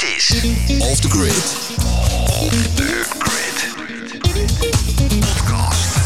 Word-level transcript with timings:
Dit 0.00 0.42
is 0.68 0.80
Off 0.90 1.00
the 1.00 1.08
Grid. 1.10 1.36
Off 2.28 2.74
the 2.74 3.04
Grid. 3.18 3.70
Podcast. 5.20 5.96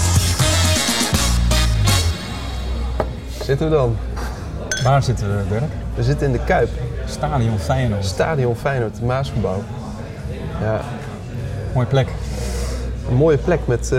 Zitten 3.44 3.70
we 3.70 3.74
dan? 3.76 3.96
Waar 4.82 5.02
zitten 5.02 5.36
we, 5.36 5.48
Dirk? 5.48 5.62
We 5.94 6.02
zitten 6.02 6.26
in 6.26 6.32
de 6.32 6.44
Kuip. 6.44 6.68
Stadion 7.06 7.58
Feyenoord. 7.58 8.04
Stadion 8.04 8.56
Feyenoord, 8.56 8.92
het 8.92 9.02
Maasgebouw. 9.02 9.62
Ja, 10.60 10.80
Mooie 11.74 11.86
plek. 11.86 12.08
een 13.08 13.14
mooie 13.16 13.38
plek 13.38 13.66
met... 13.66 13.92
eh, 13.92 13.98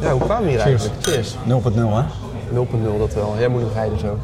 ja, 0.00 0.10
hoe 0.12 0.20
kwamen 0.22 0.44
we 0.44 0.50
hier 0.50 0.60
Cheers. 0.60 0.88
eigenlijk? 0.88 1.02
Cheers. 1.06 1.34
0.0 1.34 1.76
hè? 1.76 2.02
0.0, 2.94 2.98
dat 2.98 3.14
wel. 3.14 3.34
Jij 3.38 3.48
moet 3.48 3.60
nog 3.62 3.74
rijden 3.74 3.98
zo. 3.98 4.18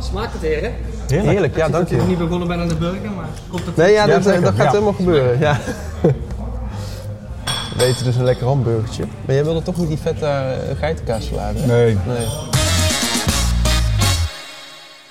Smaakt 0.00 0.32
het 0.32 0.42
heren? 0.42 0.74
Heerlijk, 1.22 1.56
ja, 1.56 1.66
Ik 1.66 1.72
dank 1.72 1.88
je. 1.88 1.96
ik 1.96 2.06
niet 2.06 2.18
begonnen 2.18 2.48
ben 2.48 2.60
aan 2.60 2.68
de 2.68 2.74
burger, 2.76 3.10
maar 3.10 3.28
komt 3.48 3.66
het 3.66 3.76
Nee, 3.76 3.92
ja, 3.92 4.06
Ja, 4.06 4.18
dat, 4.18 4.24
dat 4.24 4.54
gaat 4.54 4.56
ja. 4.56 4.70
helemaal 4.70 4.92
gebeuren. 4.92 5.38
Ja. 5.38 5.58
We 7.76 7.84
eten 7.84 8.04
dus 8.04 8.16
een 8.16 8.24
lekker 8.24 8.46
hamburgertje. 8.46 9.04
Maar 9.26 9.34
jij 9.34 9.44
wilde 9.44 9.62
toch 9.62 9.76
niet 9.76 9.88
die 9.88 9.96
vette 9.98 10.24
uh, 10.70 10.78
geitenkaas 10.78 11.26
salade? 11.26 11.58
hè? 11.58 11.66
Nee. 11.66 11.96
Nee. 12.06 12.26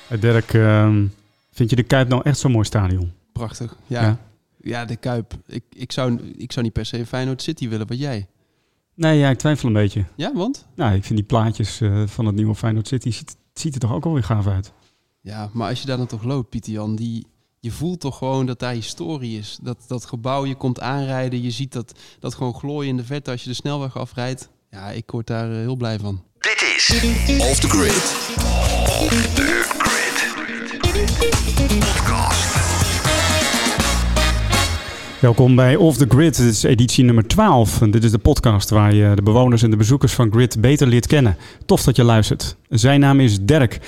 Eh, 0.08 0.22
Dirk, 0.22 0.54
ehm, 0.54 1.06
vind 1.52 1.70
je 1.70 1.76
de 1.76 1.84
Kuip 1.84 2.08
nou 2.08 2.22
echt 2.24 2.38
zo'n 2.38 2.52
mooi 2.52 2.66
stadion? 2.66 3.12
Prachtig. 3.34 3.76
Ja, 3.88 4.02
Ja. 4.02 4.18
ja. 4.62 4.86
de 4.86 4.96
Kuip. 4.96 5.34
Ik, 5.48 5.64
ik, 5.76 5.92
zou, 5.92 6.34
ik 6.38 6.52
zou 6.52 6.66
niet 6.66 6.74
per 6.74 6.86
se 6.86 7.06
Feyenoord 7.06 7.42
City 7.42 7.70
willen. 7.70 7.88
Wat 7.88 8.00
jij? 8.00 8.28
Nee, 8.96 9.18
ja, 9.20 9.30
ik 9.30 9.38
twijfel 9.38 9.68
een 9.68 9.74
beetje. 9.74 10.04
Ja, 10.16 10.32
want? 10.34 10.66
Nou, 10.76 10.96
ik 10.96 11.04
vind 11.04 11.20
die 11.20 11.28
plaatjes 11.28 11.82
eh, 11.82 12.04
van 12.06 12.26
het 12.26 12.36
nieuwe 12.36 12.56
Feyenoord 12.56 12.88
City, 12.88 13.12
ziet, 13.12 13.36
ziet 13.54 13.74
er 13.74 13.80
toch 13.80 13.94
ook 13.94 14.06
alweer 14.06 14.24
gaaf 14.24 14.48
uit. 14.48 14.72
Ja, 15.26 15.50
maar 15.54 15.70
als 15.70 15.80
je 15.80 15.86
daar 15.86 15.98
dan 15.98 16.08
toch 16.08 16.24
loopt, 16.24 16.50
Pieter 16.50 16.72
Jan, 16.72 16.96
die, 16.96 17.28
je 17.60 17.72
voelt 17.72 18.00
toch 18.00 18.18
gewoon 18.18 18.46
dat 18.46 18.60
daar 18.60 18.74
historie 18.74 19.38
is. 19.38 19.58
Dat, 19.62 19.78
dat 19.88 20.06
gebouw, 20.06 20.46
je 20.46 20.56
komt 20.56 20.80
aanrijden, 20.80 21.42
je 21.42 21.52
ziet 21.52 21.74
dat, 21.74 22.00
dat 22.20 22.36
gewoon 22.36 22.54
glooien 22.54 22.90
in 22.90 22.98
de 22.98 23.04
verte 23.04 23.32
als 23.32 23.44
je 23.44 23.50
de 23.50 23.56
snelweg 23.56 23.98
afrijdt. 23.98 24.50
Ja, 24.70 24.90
ik 24.90 25.12
word 25.12 25.28
daar 25.28 25.52
eh, 25.52 25.58
heel 25.58 25.76
blij 25.76 26.00
van. 26.00 26.24
Dit 26.40 26.74
is 26.76 27.02
Off 27.40 27.60
the 27.60 27.70
Grid. 27.70 27.96
Off 29.02 29.34
the 29.34 29.72
Grid. 29.78 30.30
Podcast. 31.80 32.56
Welkom 35.20 35.56
bij 35.56 35.76
Off 35.76 35.98
the 35.98 36.06
Grid, 36.10 36.38
dit 36.38 36.46
is 36.46 36.64
editie 36.64 37.04
nummer 37.04 37.28
12. 37.28 37.82
En 37.82 37.92
dit 37.92 38.04
is 38.04 38.12
de 38.12 38.20
podcast 38.20 38.70
waar 38.70 38.94
je 38.94 39.16
de 39.16 39.24
bewoners 39.24 39.64
en 39.64 39.70
de 39.70 39.78
bezoekers 39.78 40.14
van 40.14 40.32
Grid 40.32 40.62
beter 40.62 40.88
leert 40.88 41.08
kennen. 41.08 41.38
Tof 41.66 41.84
dat 41.84 41.96
je 41.96 42.04
luistert. 42.04 42.58
Zijn 42.70 43.00
naam 43.00 43.20
is 43.20 43.40
Dirk. 43.42 43.80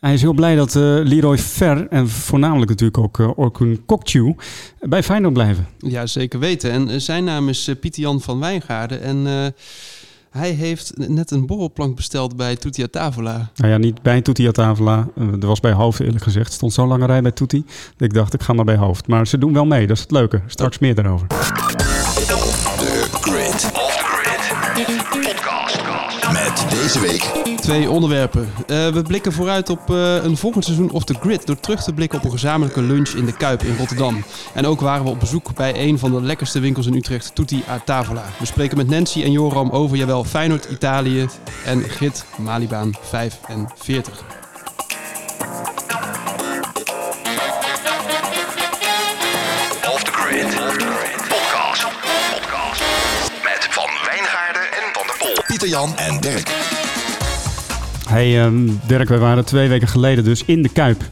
Hij 0.00 0.12
is 0.12 0.20
heel 0.20 0.32
blij 0.32 0.56
dat 0.56 0.76
eh, 0.76 0.82
Leroy 0.82 1.38
Fer 1.38 1.86
en 1.88 2.08
voornamelijk 2.08 2.70
natuurlijk 2.70 2.98
ook 2.98 3.18
uh, 3.18 3.30
Orkun 3.36 3.82
Kokchu 3.86 4.34
bij 4.80 5.02
Feyenoord 5.02 5.32
blijven. 5.32 5.66
Ja, 5.78 6.06
zeker 6.06 6.38
weten. 6.38 6.70
En 6.70 6.88
eh, 6.88 6.98
zijn 6.98 7.24
naam 7.24 7.48
is 7.48 7.68
eh, 7.68 7.74
Pieter 7.80 8.02
Jan 8.02 8.20
van 8.20 8.40
Wijngaarden. 8.40 9.02
En 9.02 9.26
eh, 9.26 9.46
hij 10.30 10.50
heeft 10.50 10.92
net 10.96 11.30
een 11.30 11.46
borrelplank 11.46 11.96
besteld 11.96 12.36
bij 12.36 12.56
Tutia 12.56 12.86
Tavola. 12.90 13.50
Nou 13.54 13.70
ja, 13.70 13.78
niet 13.78 14.02
bij 14.02 14.20
Toetie 14.20 14.52
Tavola. 14.52 15.08
Uh, 15.18 15.32
er 15.32 15.46
was 15.46 15.60
bij 15.60 15.72
Hoofd 15.72 16.00
eerlijk 16.00 16.22
gezegd. 16.22 16.46
Er 16.46 16.52
stond 16.52 16.72
zo'n 16.72 16.88
lange 16.88 17.06
rij 17.06 17.22
bij 17.22 17.30
Toetie. 17.30 17.64
Dat 17.96 18.08
ik 18.08 18.14
dacht, 18.14 18.34
ik 18.34 18.42
ga 18.42 18.52
maar 18.52 18.64
bij 18.64 18.76
Hoofd. 18.76 19.06
Maar 19.06 19.26
ze 19.26 19.38
doen 19.38 19.52
wel 19.52 19.66
mee, 19.66 19.86
dat 19.86 19.96
is 19.96 20.02
het 20.02 20.10
leuke. 20.10 20.40
Straks 20.46 20.78
meer 20.78 20.94
daarover. 20.94 21.26
The 22.78 23.08
Grid. 23.20 23.70
Met 26.32 26.66
deze 26.70 27.00
week 27.00 27.48
Twee 27.60 27.90
onderwerpen. 27.90 28.40
Uh, 28.42 28.88
we 28.88 29.02
blikken 29.02 29.32
vooruit 29.32 29.70
op 29.70 29.90
uh, 29.90 30.24
een 30.24 30.36
volgend 30.36 30.64
seizoen 30.64 30.90
of 30.90 31.04
The 31.04 31.14
Grid 31.14 31.46
door 31.46 31.60
terug 31.60 31.82
te 31.82 31.92
blikken 31.92 32.18
op 32.18 32.24
een 32.24 32.30
gezamenlijke 32.30 32.82
lunch 32.82 33.08
in 33.08 33.24
de 33.24 33.32
Kuip 33.32 33.62
in 33.62 33.76
Rotterdam. 33.76 34.24
En 34.54 34.66
ook 34.66 34.80
waren 34.80 35.04
we 35.04 35.10
op 35.10 35.20
bezoek 35.20 35.54
bij 35.54 35.86
een 35.86 35.98
van 35.98 36.10
de 36.10 36.22
lekkerste 36.22 36.60
winkels 36.60 36.86
in 36.86 36.94
Utrecht, 36.94 37.34
Tutti 37.34 37.64
a 37.68 37.80
Tavola. 37.84 38.24
We 38.38 38.46
spreken 38.46 38.76
met 38.76 38.88
Nancy 38.88 39.22
en 39.22 39.32
Joram 39.32 39.70
over, 39.70 39.96
jawel, 39.96 40.24
Feyenoord 40.24 40.64
Italië 40.64 41.26
en 41.64 41.82
Grid 41.82 42.24
Malibaan 42.36 42.92
45. 43.00 44.47
Pieter 55.58 55.78
Jan 55.78 55.96
en 55.96 56.20
Dirk. 56.20 56.56
Hey 58.06 58.44
um, 58.44 58.80
Dirk, 58.86 59.08
wij 59.08 59.18
waren 59.18 59.44
twee 59.44 59.68
weken 59.68 59.88
geleden 59.88 60.24
dus 60.24 60.44
in 60.44 60.62
de 60.62 60.68
Kuip. 60.68 61.02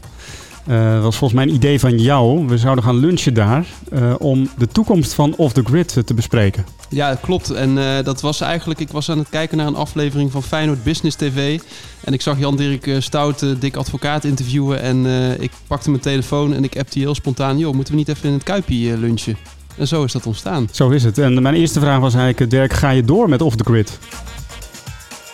Uh, 0.67 0.93
dat 0.93 1.03
was 1.03 1.17
volgens 1.17 1.39
mij 1.39 1.49
een 1.49 1.55
idee 1.55 1.79
van 1.79 1.99
jou. 1.99 2.47
We 2.47 2.57
zouden 2.57 2.83
gaan 2.83 2.95
lunchen 2.95 3.33
daar 3.33 3.65
uh, 3.93 4.13
om 4.17 4.49
de 4.57 4.67
toekomst 4.67 5.13
van 5.13 5.35
Off 5.35 5.53
the 5.53 5.63
Grid 5.63 5.97
te 6.05 6.13
bespreken. 6.13 6.65
Ja, 6.89 7.15
klopt. 7.15 7.49
En 7.49 7.77
uh, 7.77 8.03
dat 8.03 8.21
was 8.21 8.41
eigenlijk, 8.41 8.79
ik 8.79 8.89
was 8.91 9.09
aan 9.09 9.17
het 9.17 9.29
kijken 9.29 9.57
naar 9.57 9.67
een 9.67 9.75
aflevering 9.75 10.31
van 10.31 10.43
Feyenoord 10.43 10.83
Business 10.83 11.17
TV. 11.17 11.59
En 12.03 12.13
ik 12.13 12.21
zag 12.21 12.39
Jan-Dirk 12.39 12.95
Stout, 12.99 13.45
dik 13.59 13.75
advocaat, 13.75 14.23
interviewen. 14.23 14.81
En 14.81 15.05
ik 15.41 15.51
pakte 15.67 15.89
mijn 15.89 16.01
telefoon 16.01 16.53
en 16.53 16.63
ik 16.63 16.77
appte 16.77 16.99
heel 16.99 17.15
spontaan... 17.15 17.57
joh, 17.57 17.73
moeten 17.73 17.93
we 17.93 17.99
niet 17.99 18.09
even 18.09 18.27
in 18.27 18.33
het 18.33 18.43
Kuipje 18.43 18.97
lunchen? 18.97 19.37
En 19.77 19.87
zo 19.87 20.03
is 20.03 20.11
dat 20.11 20.25
ontstaan. 20.25 20.69
Zo 20.71 20.89
is 20.89 21.03
het. 21.03 21.17
En 21.17 21.41
mijn 21.41 21.55
eerste 21.55 21.79
vraag 21.79 21.99
was 21.99 22.13
eigenlijk... 22.13 22.51
Dirk, 22.51 22.73
ga 22.73 22.89
je 22.89 23.03
door 23.03 23.29
met 23.29 23.41
Off 23.41 23.55
the 23.55 23.63
Grid? 23.63 23.99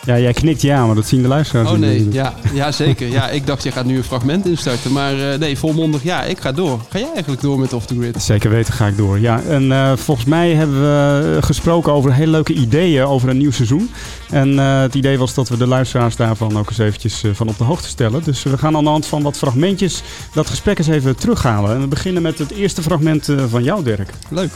Ja, 0.06 0.18
jij 0.18 0.32
knikt 0.32 0.62
ja, 0.62 0.86
maar 0.86 0.94
dat 0.94 1.06
zien 1.06 1.22
de 1.22 1.28
luisteraars 1.28 1.70
Oh 1.70 1.78
nee, 1.78 2.00
niet. 2.00 2.14
ja, 2.14 2.34
ja 2.52 2.72
zeker. 2.72 3.08
Ja, 3.08 3.28
ik 3.28 3.46
dacht 3.46 3.62
je 3.62 3.72
gaat 3.72 3.84
nu 3.84 3.96
een 3.96 4.04
fragment 4.04 4.46
instarten. 4.46 4.92
Maar 4.92 5.14
uh, 5.14 5.34
nee, 5.34 5.58
volmondig 5.58 6.02
ja, 6.02 6.22
ik 6.22 6.40
ga 6.40 6.52
door. 6.52 6.80
Ga 6.88 6.98
jij 6.98 7.10
eigenlijk 7.12 7.42
door 7.42 7.58
met 7.58 7.72
Off 7.72 7.86
The 7.86 7.94
Grid? 7.98 8.22
Zeker 8.22 8.50
weten 8.50 8.72
ga 8.74 8.86
ik 8.86 8.96
door, 8.96 9.20
ja. 9.20 9.40
En 9.48 9.62
uh, 9.62 9.92
volgens 9.96 10.26
mij 10.26 10.52
hebben 10.52 10.80
we 10.80 11.38
gesproken 11.42 11.92
over 11.92 12.14
hele 12.14 12.30
leuke 12.30 12.52
ideeën 12.52 13.04
over 13.04 13.28
een 13.28 13.38
nieuw 13.38 13.50
seizoen. 13.50 13.90
En 14.30 14.52
uh, 14.52 14.80
het 14.80 14.94
idee 14.94 15.18
was 15.18 15.34
dat 15.34 15.48
we 15.48 15.56
de 15.56 15.66
luisteraars 15.66 16.16
daarvan 16.16 16.58
ook 16.58 16.68
eens 16.68 16.78
eventjes 16.78 17.24
van 17.32 17.48
op 17.48 17.58
de 17.58 17.64
hoogte 17.64 17.88
stellen. 17.88 18.22
Dus 18.24 18.42
we 18.42 18.58
gaan 18.58 18.76
aan 18.76 18.84
de 18.84 18.90
hand 18.90 19.06
van 19.06 19.22
wat 19.22 19.36
fragmentjes 19.36 20.02
dat 20.34 20.46
gesprek 20.50 20.78
eens 20.78 20.88
even 20.88 21.16
terughalen. 21.16 21.74
En 21.74 21.80
we 21.80 21.86
beginnen 21.86 22.22
met 22.22 22.38
het 22.38 22.50
eerste 22.50 22.82
fragment 22.82 23.28
van 23.48 23.62
jou, 23.62 23.84
Dirk. 23.84 24.10
Leuk. 24.28 24.52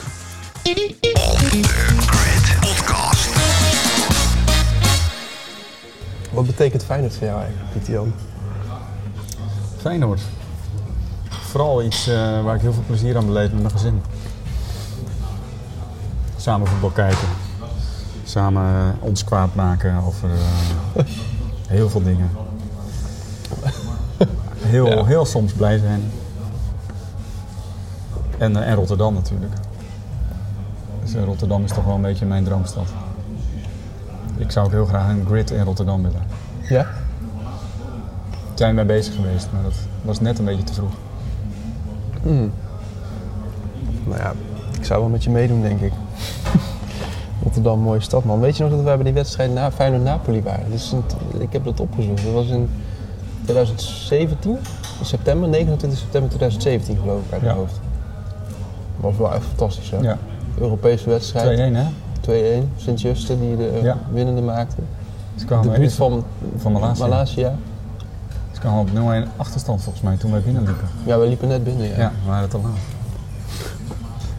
Wat 6.39 6.47
betekent 6.47 6.85
Feyenoord 6.85 7.17
voor 7.17 7.27
jou 7.27 7.41
eigenlijk, 7.41 7.73
Pieter 7.73 7.93
Jan? 7.93 8.13
Feyenoord. 9.77 10.21
Vooral 11.29 11.83
iets 11.83 12.09
uh, 12.09 12.45
waar 12.45 12.55
ik 12.55 12.61
heel 12.61 12.73
veel 12.73 12.83
plezier 12.87 13.17
aan 13.17 13.27
beleef 13.27 13.53
met 13.53 13.61
mijn 13.61 13.73
gezin. 13.73 14.03
Samen 16.37 16.67
voetbal 16.67 16.91
kijken. 16.91 17.29
Samen 18.25 18.63
uh, 18.63 19.03
ons 19.03 19.25
kwaad 19.25 19.55
maken 19.55 20.03
over 20.07 20.29
uh, 20.29 21.05
heel 21.69 21.89
veel 21.89 22.03
dingen. 22.03 22.31
Heel, 24.59 24.87
ja. 24.87 25.05
heel 25.05 25.25
soms 25.25 25.53
blij 25.53 25.79
zijn. 25.79 26.11
En, 28.39 28.65
en 28.65 28.75
Rotterdam 28.75 29.15
natuurlijk. 29.15 29.53
Dus 31.05 31.15
Rotterdam 31.15 31.65
is 31.65 31.73
toch 31.73 31.85
wel 31.85 31.95
een 31.95 32.03
beetje 32.03 32.27
mijn 32.27 32.45
droomstad. 32.45 32.87
Ik 34.39 34.51
zou 34.51 34.67
ook 34.67 34.73
heel 34.73 34.87
graag 34.87 35.09
een 35.09 35.25
grid 35.27 35.51
in 35.51 35.63
Rotterdam 35.65 36.03
willen. 36.03 36.23
Ja? 36.69 36.87
Zijn 38.55 38.71
we 38.71 38.77
mee 38.77 38.85
bezig 38.97 39.15
geweest, 39.15 39.49
maar 39.53 39.63
dat 39.63 39.75
was 40.03 40.21
net 40.21 40.39
een 40.39 40.45
beetje 40.45 40.65
te 40.65 40.73
vroeg. 40.73 40.93
Hmm. 42.23 42.53
Nou 44.05 44.19
ja, 44.21 44.33
ik 44.79 44.85
zou 44.85 45.01
wel 45.01 45.09
met 45.09 45.25
je 45.25 45.31
meedoen, 45.31 45.63
denk 45.63 45.81
ik. 45.81 45.93
Rotterdam, 47.43 47.79
mooie 47.81 48.01
stad, 48.01 48.25
man. 48.25 48.41
Weet 48.41 48.57
je 48.57 48.63
nog 48.63 48.73
dat 48.73 48.83
wij 48.83 48.95
bij 48.95 49.05
die 49.05 49.13
wedstrijd 49.13 49.53
na 49.55 49.71
Feyenoord-Napoli 49.71 50.43
waren? 50.43 50.71
Dus 50.71 50.95
ik 51.39 51.53
heb 51.53 51.65
dat 51.65 51.81
opgezocht. 51.81 52.25
Dat 52.25 52.33
was 52.33 52.47
in 52.49 52.69
2017, 53.45 54.51
in 54.99 55.05
september, 55.05 55.49
29 55.49 55.99
september 55.99 56.29
2017 56.31 56.99
geloof 57.01 57.21
ik 57.27 57.33
uit 57.33 57.43
mijn 57.43 57.55
Ja. 57.55 57.61
hoofd. 57.61 57.81
Dat 59.01 59.11
was 59.11 59.17
wel 59.17 59.35
echt 59.35 59.45
fantastisch, 59.45 59.91
hè? 59.91 59.99
Ja. 59.99 60.19
Europese 60.59 61.09
wedstrijd. 61.11 61.59
2-1 61.59 61.75
hè? 61.75 61.85
2-1, 62.29 62.33
Sint-Juste 62.77 63.39
die 63.41 63.57
de 63.57 63.71
uh, 63.77 63.83
Ja. 63.83 63.97
winnende 64.13 64.41
maakte. 64.41 64.77
Ze 65.35 65.41
De 65.41 65.45
kwamen 65.47 65.67
buurt 65.69 65.79
eerst 65.81 65.97
van 65.97 66.25
van 66.57 66.73
Malasia. 66.73 67.07
Malasia. 67.07 67.55
Ze 68.53 68.61
kwamen 68.61 68.81
op 68.81 68.89
0-1 69.27 69.37
achterstand 69.37 69.83
volgens 69.83 70.05
mij 70.05 70.17
toen 70.17 70.31
wij 70.31 70.41
binnenliepen. 70.41 70.89
Ja, 71.05 71.19
we 71.19 71.27
liepen 71.27 71.49
net 71.49 71.65
binnen, 71.65 71.89
ja. 71.89 71.97
Ja, 71.99 72.13
we 72.25 72.31
waren 72.31 72.49
te 72.49 72.57
laat. 72.63 72.73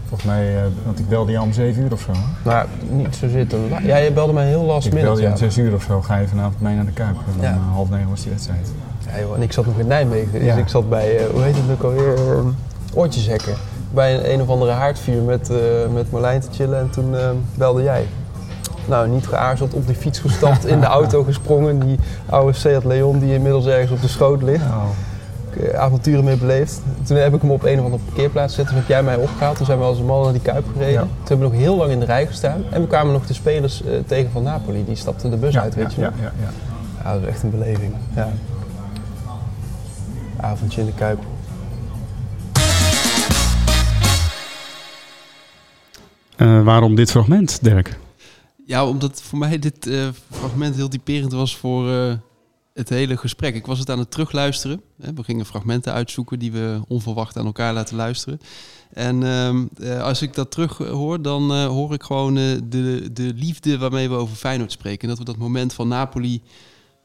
Volgens 0.07 0.29
mij, 0.29 0.55
uh, 0.55 0.61
want 0.85 0.99
ik 0.99 1.09
belde 1.09 1.31
jou 1.31 1.45
om 1.45 1.53
7 1.53 1.83
uur 1.83 1.91
of 1.91 2.01
zo. 2.01 2.11
Nou, 2.43 2.67
niet 2.91 3.19
te 3.49 3.67
laat. 3.69 3.81
Ja, 3.83 3.97
je 3.97 4.11
belde 4.11 4.33
mij 4.33 4.47
heel 4.47 4.63
last 4.63 4.87
Ik 4.87 4.93
belde 4.93 5.21
je 5.21 5.25
Ja. 5.27 5.31
om 5.31 5.37
6 5.37 5.57
uur 5.57 5.73
of 5.73 5.83
zo, 5.83 6.01
ga 6.01 6.17
je 6.17 6.27
vanavond 6.27 6.61
mee 6.61 6.75
naar 6.75 6.85
de 6.85 6.91
Kuip. 6.91 7.15
En 7.15 7.23
dan 7.41 7.43
Ja. 7.45 7.53
uh, 7.55 7.73
half 7.73 7.89
negen 7.89 8.09
was 8.09 8.21
die 8.21 8.31
wedstrijd. 8.31 8.71
Ja, 9.13 9.19
joh, 9.19 9.35
en 9.35 9.41
ik 9.41 9.51
zat 9.51 9.65
nog 9.65 9.79
in 9.79 9.87
Nijmegen. 9.87 10.31
Dus 10.31 10.43
Ja. 10.43 10.55
ik 10.55 10.67
zat 10.67 10.89
bij, 10.89 11.17
eh, 11.17 11.25
hoe 11.31 11.41
heet 11.41 11.55
het 11.55 11.63
ook 11.71 11.83
alweer? 11.83 12.13
Uh, 12.13 12.45
oortjeshekken. 12.93 13.53
Bij 13.91 14.15
een, 14.15 14.33
een 14.33 14.41
of 14.41 14.49
andere 14.49 14.71
haardvuur 14.71 15.21
met, 15.21 15.49
eh, 15.49 15.57
met 15.93 16.11
Marlijn 16.11 16.41
te 16.41 16.47
chillen. 16.51 16.79
En 16.79 16.89
toen 16.89 17.17
eh, 17.17 17.29
belde 17.55 17.83
jij. 17.83 18.05
Nou, 18.85 19.09
niet 19.09 19.27
geaarzeld, 19.27 19.73
op 19.73 19.85
die 19.87 19.95
fiets 19.95 20.19
gestapt, 20.19 20.65
in 20.65 20.79
de 20.79 20.85
auto 20.99 21.23
gesprongen. 21.23 21.79
Die 21.79 21.99
oude 22.25 22.53
Seat 22.53 22.83
Leon 22.83 23.19
die 23.19 23.33
inmiddels 23.33 23.65
ergens 23.65 23.91
op 23.91 24.01
de 24.01 24.07
schoot 24.07 24.41
ligt. 24.41 24.63
Oh. 24.63 24.83
eh, 25.63 25.79
avonturen 25.79 26.23
mee 26.23 26.37
beleefd. 26.37 26.81
Toen 27.03 27.17
heb 27.17 27.33
ik 27.33 27.41
hem 27.41 27.51
op 27.51 27.63
een 27.63 27.79
of 27.79 27.85
andere 27.85 28.03
parkeerplaats 28.03 28.53
gezet. 28.53 28.67
Toen 28.67 28.77
heb 28.77 28.87
jij 28.87 29.03
mij 29.03 29.15
opgehaald. 29.15 29.57
Toen 29.57 29.65
zijn 29.65 29.77
we 29.77 29.83
als 29.83 29.99
een 29.99 30.05
man 30.05 30.23
naar 30.23 30.31
die 30.31 30.41
Kuip 30.41 30.65
gereden. 30.73 30.93
Ja. 30.93 30.99
Toen 30.99 31.09
hebben 31.27 31.49
we 31.49 31.53
nog 31.53 31.61
heel 31.61 31.75
lang 31.75 31.91
in 31.91 31.99
de 31.99 32.05
rij 32.05 32.27
gestaan. 32.27 32.63
En 32.69 32.81
we 32.81 32.87
kwamen 32.87 33.13
nog 33.13 33.25
de 33.25 33.33
spelers 33.33 33.83
tegen 34.05 34.31
van 34.31 34.43
Napoli. 34.43 34.85
Die 34.85 34.95
stapten 34.95 35.29
de 35.29 35.37
bus 35.37 35.57
uit, 35.57 35.75
weet 35.75 35.93
je 35.93 36.01
ja, 36.01 36.11
ja, 36.21 36.31
ja. 36.41 36.49
Ja, 37.03 37.13
dat 37.13 37.21
is 37.21 37.27
echt 37.27 37.43
een 37.43 37.49
beleving. 37.49 37.93
Ja. 38.15 38.29
Avondje 40.37 40.81
in 40.81 40.87
de 40.87 40.93
Kuip. 40.93 41.19
Waarom 46.63 46.95
dit 46.95 47.11
fragment, 47.11 47.63
Dirk? 47.63 47.99
Ja, 48.65 48.87
omdat 48.87 49.21
voor 49.21 49.39
mij 49.39 49.59
dit 49.59 49.87
eh, 49.87 50.07
fragment 50.29 50.75
heel 50.75 50.87
typerend 50.87 51.31
was 51.31 51.57
voor 51.57 51.91
eh, 51.91 52.13
het 52.73 52.89
hele 52.89 53.17
gesprek. 53.17 53.55
Ik 53.55 53.65
was 53.65 53.79
het 53.79 53.89
aan 53.89 53.99
het 53.99 54.11
terugluisteren. 54.11 54.81
We 54.95 55.23
gingen 55.23 55.45
fragmenten 55.45 55.93
uitzoeken 55.93 56.39
die 56.39 56.51
we 56.51 56.81
onverwacht 56.87 57.37
aan 57.37 57.45
elkaar 57.45 57.73
laten 57.73 57.95
luisteren. 57.95 58.39
En 58.93 59.23
ehm, 59.23 59.65
eh, 59.81 60.03
als 60.03 60.21
ik 60.21 60.33
dat 60.33 60.51
terug 60.51 60.77
hoor, 60.77 61.21
dan 61.21 61.51
eh, 61.51 61.65
hoor 61.65 61.93
ik 61.93 62.03
gewoon 62.03 62.37
eh, 62.37 62.43
de, 62.63 63.09
de 63.13 63.33
liefde 63.35 63.77
waarmee 63.77 64.09
we 64.09 64.15
over 64.15 64.35
Feyenoord 64.35 64.71
spreken. 64.71 65.01
En 65.01 65.07
dat 65.07 65.17
we 65.17 65.23
dat 65.23 65.37
moment 65.37 65.73
van 65.73 65.87
Napoli 65.87 66.41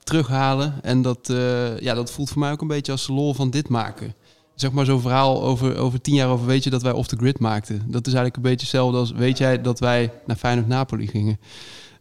terughalen. 0.05 0.83
En 0.83 1.03
dat, 1.03 1.29
eh, 1.29 1.79
ja, 1.79 1.95
dat 1.95 2.11
voelt 2.11 2.31
voor 2.31 2.39
mij 2.39 2.51
ook 2.53 2.61
een 2.61 2.69
beetje 2.69 2.93
als 2.93 3.07
de 3.07 3.13
lol 3.13 3.35
van 3.35 3.51
dit 3.51 3.69
maken. 3.69 4.15
Zeg 4.55 4.73
maar 4.73 4.85
zo'n 4.85 5.01
verhaal 5.01 5.43
over, 5.43 5.77
over 5.77 6.01
tien 6.01 6.15
jaar 6.15 6.29
over 6.29 6.47
weet 6.47 6.65
je 6.65 6.71
dat 6.71 6.83
wij 6.83 6.93
off 6.93 7.09
the 7.09 7.17
grid 7.17 7.39
maakten. 7.39 7.77
Dat 7.87 8.07
is 8.07 8.13
eigenlijk 8.13 8.37
een 8.37 8.43
beetje 8.43 8.67
hetzelfde 8.67 8.99
als 8.99 9.13
weet 9.13 9.39
jij 9.39 9.61
dat 9.61 9.81
wij 9.81 10.13
naar 10.27 10.37
Feyenoord 10.37 10.69
Napoli 10.69 11.07
gingen. 11.07 11.39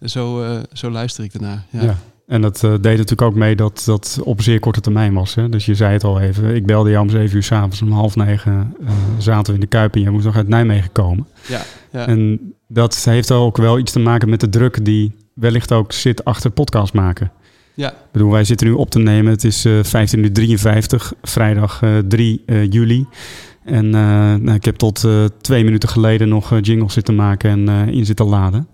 Zo, 0.01 0.43
eh, 0.43 0.59
zo 0.73 0.89
luister 0.89 1.23
ik 1.23 1.33
ernaar. 1.33 1.65
Ja. 1.69 1.81
Ja. 1.81 1.97
En 2.27 2.41
dat 2.41 2.63
eh, 2.63 2.69
deed 2.71 2.83
natuurlijk 2.83 3.21
ook 3.21 3.35
mee 3.35 3.55
dat 3.55 3.83
dat 3.85 4.19
op 4.23 4.41
zeer 4.41 4.59
korte 4.59 4.81
termijn 4.81 5.13
was. 5.13 5.35
Hè? 5.35 5.49
Dus 5.49 5.65
je 5.65 5.75
zei 5.75 5.93
het 5.93 6.03
al 6.03 6.19
even. 6.19 6.55
Ik 6.55 6.65
belde 6.65 6.89
jou 6.89 7.03
om 7.03 7.09
zeven 7.09 7.35
uur 7.35 7.43
s'avonds. 7.43 7.81
Om 7.81 7.91
half 7.91 8.15
negen 8.15 8.75
eh, 8.81 8.91
zaten 9.17 9.45
we 9.45 9.53
in 9.53 9.59
de 9.59 9.67
Kuip 9.67 9.95
en 9.95 10.01
je 10.01 10.09
moest 10.09 10.25
nog 10.25 10.35
uit 10.35 10.47
Nijmegen 10.47 10.91
komen. 10.91 11.27
Ja, 11.47 11.61
ja. 11.91 12.07
En 12.07 12.53
dat 12.67 13.03
heeft 13.03 13.31
ook 13.31 13.57
wel 13.57 13.79
iets 13.79 13.91
te 13.91 13.99
maken 13.99 14.29
met 14.29 14.39
de 14.39 14.49
druk 14.49 14.85
die 14.85 15.15
wellicht 15.33 15.71
ook 15.71 15.91
zit 15.91 16.25
achter 16.25 16.49
podcast 16.49 16.93
maken. 16.93 17.31
Ja. 17.73 17.89
Ik 17.91 17.95
bedoel, 18.11 18.31
wij 18.31 18.43
zitten 18.43 18.67
nu 18.67 18.73
op 18.73 18.89
te 18.89 18.99
nemen. 18.99 19.31
Het 19.31 19.43
is 19.43 19.65
eh 19.65 19.79
15 19.81 20.23
uur 20.23 20.33
53, 20.33 21.13
vrijdag 21.21 21.81
eh 21.81 21.97
3 22.07 22.41
eh, 22.45 22.71
juli. 22.71 23.05
En 23.63 23.85
eh, 23.85 24.01
nou, 24.35 24.53
ik 24.53 24.65
heb 24.65 24.75
tot 24.75 25.03
eh, 25.03 25.25
twee 25.41 25.63
minuten 25.63 25.89
geleden 25.89 26.29
nog 26.29 26.59
jingles 26.61 26.93
zitten 26.93 27.15
maken 27.15 27.49
en 27.49 27.69
eh, 27.69 27.93
in 27.93 28.05
zitten 28.05 28.25
laden. 28.25 28.67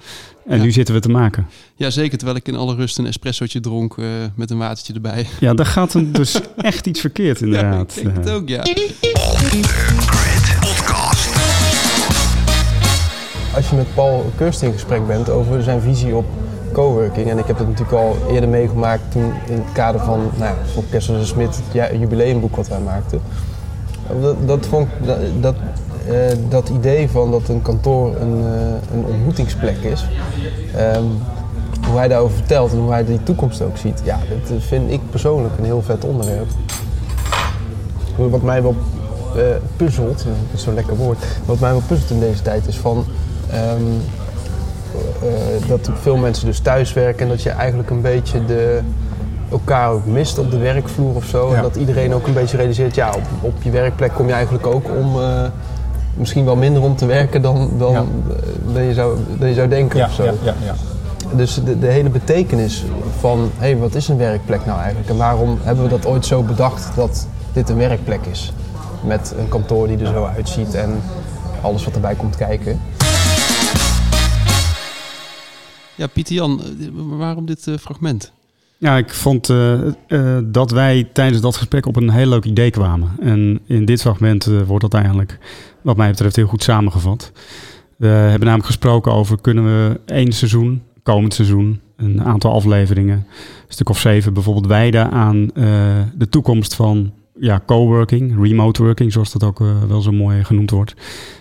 En 0.47 0.57
Ja. 0.57 0.63
nu 0.63 0.71
zitten 0.71 0.93
we 0.95 0.99
te 1.01 1.09
maken. 1.09 1.47
ja, 1.75 1.89
zeker. 1.89 2.17
Terwijl 2.17 2.37
ik 2.39 2.47
in 2.47 2.55
alle 2.55 2.75
rust 2.75 2.97
een 2.97 3.05
espressootje 3.05 3.59
dronk 3.59 3.97
eh, 3.97 4.05
met 4.35 4.49
een 4.51 4.57
watertje 4.57 4.93
erbij. 4.93 5.27
Ja, 5.39 5.53
daar 5.53 5.65
gaat 5.65 5.93
er 5.93 6.11
dus 6.11 6.39
echt 6.57 6.85
iets 6.87 6.99
verkeerd 6.99 7.41
inderdaad. 7.41 7.93
Ja, 7.93 7.99
ik 8.01 8.05
denk 8.13 8.17
het 8.25 8.29
ook, 8.29 8.49
ja. 8.49 8.61
Grid 8.63 10.59
Podcast. 10.59 11.29
Als 13.55 13.69
je 13.69 13.75
met 13.75 13.93
Paul 13.93 14.31
Kirst 14.37 14.61
in 14.61 14.71
gesprek 14.71 15.07
bent 15.07 15.29
over 15.29 15.63
zijn 15.63 15.81
visie 15.81 16.15
op 16.15 16.25
coworking. 16.71 17.29
En 17.29 17.37
ik 17.37 17.45
heb 17.45 17.57
het 17.57 17.67
natuurlijk 17.67 17.97
al 17.97 18.15
eerder 18.31 18.49
meegemaakt 18.49 19.01
toen 19.09 19.33
in 19.47 19.53
het 19.53 19.71
kader 19.73 20.01
van, 20.01 20.19
nou 20.37 20.55
Kessels 20.89 21.19
en 21.19 21.25
Smit, 21.25 21.61
het 21.71 21.99
jubileumboek 21.99 22.55
wat 22.55 22.67
wij 22.67 22.79
maakten. 22.79 23.21
Dat, 24.21 24.35
dat, 24.47 24.65
vond, 24.65 24.87
dat, 25.05 25.17
dat, 25.39 25.55
eh, 26.07 26.15
dat 26.49 26.69
idee 26.69 27.09
van 27.09 27.31
dat 27.31 27.47
een 27.47 27.61
kantoor 27.61 28.15
een, 28.15 28.43
eh, 28.45 28.97
een 28.97 29.05
ontmoetingsplek 29.05 29.77
is, 29.77 30.07
ehm, 30.75 31.03
hoe 31.87 31.97
hij 31.97 32.07
daarover 32.07 32.35
vertelt 32.35 32.71
en 32.71 32.77
hoe 32.77 32.91
hij 32.91 33.05
die 33.05 33.23
toekomst 33.23 33.61
ook 33.61 33.77
ziet, 33.77 34.01
ja, 34.03 34.19
dat 34.29 34.61
vind 34.61 34.91
ik 34.91 34.99
persoonlijk 35.09 35.57
een 35.57 35.65
heel 35.65 35.81
vet 35.81 36.05
onderwerp. 36.05 36.47
Wat 38.15 38.41
mij 38.41 38.61
wel 38.61 38.75
eh, 39.35 39.43
puzzelt, 39.75 40.17
dat 40.17 40.33
is 40.53 40.63
zo'n 40.63 40.73
lekker 40.73 40.95
woord, 40.95 41.17
wat 41.45 41.59
mij 41.59 41.71
wel 41.71 41.81
puzzelt 41.87 42.09
in 42.09 42.19
deze 42.19 42.41
tijd 42.41 42.67
is 42.67 42.77
van 42.77 43.05
ehm, 43.49 43.61
eh, 43.61 44.18
dat 45.67 45.89
veel 46.01 46.17
mensen 46.17 46.45
dus 46.45 46.59
thuiswerken 46.59 47.21
en 47.21 47.27
dat 47.27 47.41
je 47.41 47.49
eigenlijk 47.49 47.89
een 47.89 48.01
beetje 48.01 48.45
de, 48.45 48.79
elkaar 49.51 49.89
ook 49.89 50.05
mist 50.05 50.37
op 50.39 50.51
de 50.51 50.57
werkvloer 50.57 51.15
of 51.15 51.25
zo. 51.25 51.49
Ja. 51.49 51.55
En 51.55 51.61
dat 51.61 51.75
iedereen 51.75 52.13
ook 52.13 52.27
een 52.27 52.33
beetje 52.33 52.57
realiseert, 52.57 52.95
ja, 52.95 53.09
op, 53.09 53.21
op 53.41 53.53
je 53.63 53.69
werkplek 53.71 54.13
kom 54.13 54.27
je 54.27 54.33
eigenlijk 54.33 54.67
ook 54.67 54.85
om 54.97 55.21
eh, 55.21 55.41
misschien 56.13 56.45
wel 56.45 56.55
minder 56.55 56.81
om 56.81 56.95
te 56.95 57.05
werken 57.05 57.41
dan, 57.41 57.69
dan, 57.77 57.91
Ja. 57.91 57.99
eh, 57.99 58.73
dan, 58.73 58.83
je, 58.83 58.93
zou, 58.93 59.17
dan 59.39 59.47
je 59.47 59.53
zou 59.53 59.67
denken 59.67 59.97
Ja, 59.99 60.05
of 60.05 60.11
zo. 60.13 60.23
ja, 60.23 60.31
ja, 60.43 60.53
ja. 60.65 60.73
Dus 61.35 61.59
de, 61.65 61.79
de 61.79 61.87
hele 61.87 62.09
betekenis 62.09 62.85
van, 63.19 63.39
hé, 63.57 63.65
hey, 63.67 63.77
wat 63.77 63.95
is 63.95 64.07
een 64.07 64.17
werkplek 64.17 64.65
nou 64.65 64.79
eigenlijk? 64.79 65.09
En 65.09 65.17
waarom 65.17 65.57
hebben 65.63 65.83
we 65.83 65.89
dat 65.89 66.05
ooit 66.05 66.25
zo 66.25 66.41
bedacht 66.43 66.89
dat 66.95 67.27
dit 67.53 67.69
een 67.69 67.77
werkplek 67.77 68.25
is? 68.31 68.53
Met 69.01 69.33
een 69.39 69.49
kantoor 69.49 69.87
die 69.87 69.97
er 69.97 70.07
zo 70.13 70.29
uitziet 70.35 70.73
en 70.75 71.01
alles 71.61 71.85
wat 71.85 71.93
erbij 71.93 72.15
komt 72.15 72.35
kijken. 72.35 72.79
Ja, 75.99 76.07
Pieter 76.07 76.35
Jan, 76.35 76.61
eh, 76.61 76.87
waarom 76.93 77.45
dit 77.45 77.67
eh, 77.67 77.77
fragment? 77.77 78.31
Ja, 78.77 78.97
ik 78.97 79.13
vond 79.13 79.49
eh, 79.49 79.79
dat 80.43 80.71
wij 80.71 81.09
tijdens 81.13 81.41
dat 81.41 81.55
gesprek 81.55 81.85
op 81.85 81.95
een 81.95 82.09
heel 82.09 82.27
leuk 82.27 82.45
idee 82.45 82.69
kwamen. 82.69 83.11
En 83.19 83.59
in 83.65 83.85
dit 83.85 84.01
fragment 84.01 84.45
wordt 84.45 84.81
dat 84.81 84.93
eigenlijk, 84.93 85.37
wat 85.81 85.97
mij 85.97 86.09
betreft, 86.09 86.35
heel 86.35 86.47
goed 86.47 86.63
samengevat. 86.63 87.31
We 87.95 88.07
hebben 88.07 88.39
namelijk 88.39 88.65
gesproken 88.65 89.11
over 89.11 89.41
kunnen 89.41 89.63
we 89.63 89.99
één 90.05 90.31
seizoen, 90.31 90.81
komend 91.03 91.33
seizoen, 91.33 91.81
een 91.97 92.23
aantal 92.23 92.53
afleveringen, 92.53 93.17
een 93.17 93.73
stuk 93.73 93.89
of 93.89 93.99
zeven 93.99 94.33
bijvoorbeeld, 94.33 94.67
wijden 94.67 95.11
aan 95.11 95.45
de 96.15 96.29
toekomst 96.29 96.75
van 96.75 97.11
ja, 97.39 97.61
coworking, 97.65 98.41
remote 98.41 98.83
working, 98.83 99.11
zoals 99.11 99.31
dat 99.31 99.43
ook 99.43 99.61
eh, 99.61 99.83
wel 99.87 100.01
zo 100.01 100.11
mooi 100.11 100.43
genoemd 100.43 100.69
wordt. 100.69 100.93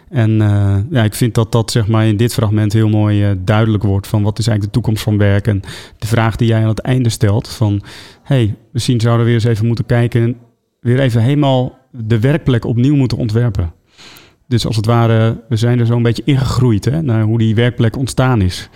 En 0.09 0.41
eh, 0.41 0.77
ja, 0.91 1.05
ik 1.05 1.15
vind 1.15 1.35
dat 1.35 1.53
dat 1.53 1.71
zeg 1.71 1.87
maar 1.87 2.07
in 2.07 2.17
dit 2.17 2.35
fragment 2.35 2.73
heel 2.73 2.89
mooi 2.89 3.25
eh, 3.25 3.31
duidelijk 3.39 3.83
wordt 3.83 4.07
van 4.07 4.23
wat 4.23 4.39
is 4.39 4.47
eigenlijk 4.47 4.75
de 4.75 4.81
toekomst 4.81 5.05
van 5.05 5.19
werk. 5.19 5.47
En 5.47 5.61
de 5.99 6.07
vraag 6.07 6.37
die 6.37 6.49
jij 6.49 6.63
aan 6.63 6.69
het 6.69 6.81
einde 6.81 7.09
stelt 7.09 7.49
van, 7.49 7.83
hey, 8.23 8.55
misschien 8.73 9.01
zouden 9.01 9.27
we 9.27 9.33
eens 9.33 9.45
even 9.45 9.67
moeten 9.67 9.87
kijken, 9.87 10.23
en 10.23 10.37
weer 10.81 11.01
even 11.01 11.23
helemaal 11.23 11.79
de 11.91 12.21
werkplek 12.21 12.65
opnieuw 12.65 12.97
moeten 12.97 13.19
ontwerpen. 13.19 13.73
Dus 14.47 14.67
als 14.67 14.77
het 14.77 14.87
ware, 14.87 15.45
we 15.49 15.57
zijn 15.57 15.79
er 15.79 15.87
zo'n 15.87 16.03
beetje 16.03 16.23
ingegroeid 16.25 16.85
hè, 16.85 17.03
naar 17.03 17.23
hoe 17.23 17.39
die 17.39 17.55
werkplek 17.55 17.97
ontstaan 17.97 18.41
is. 18.41 18.69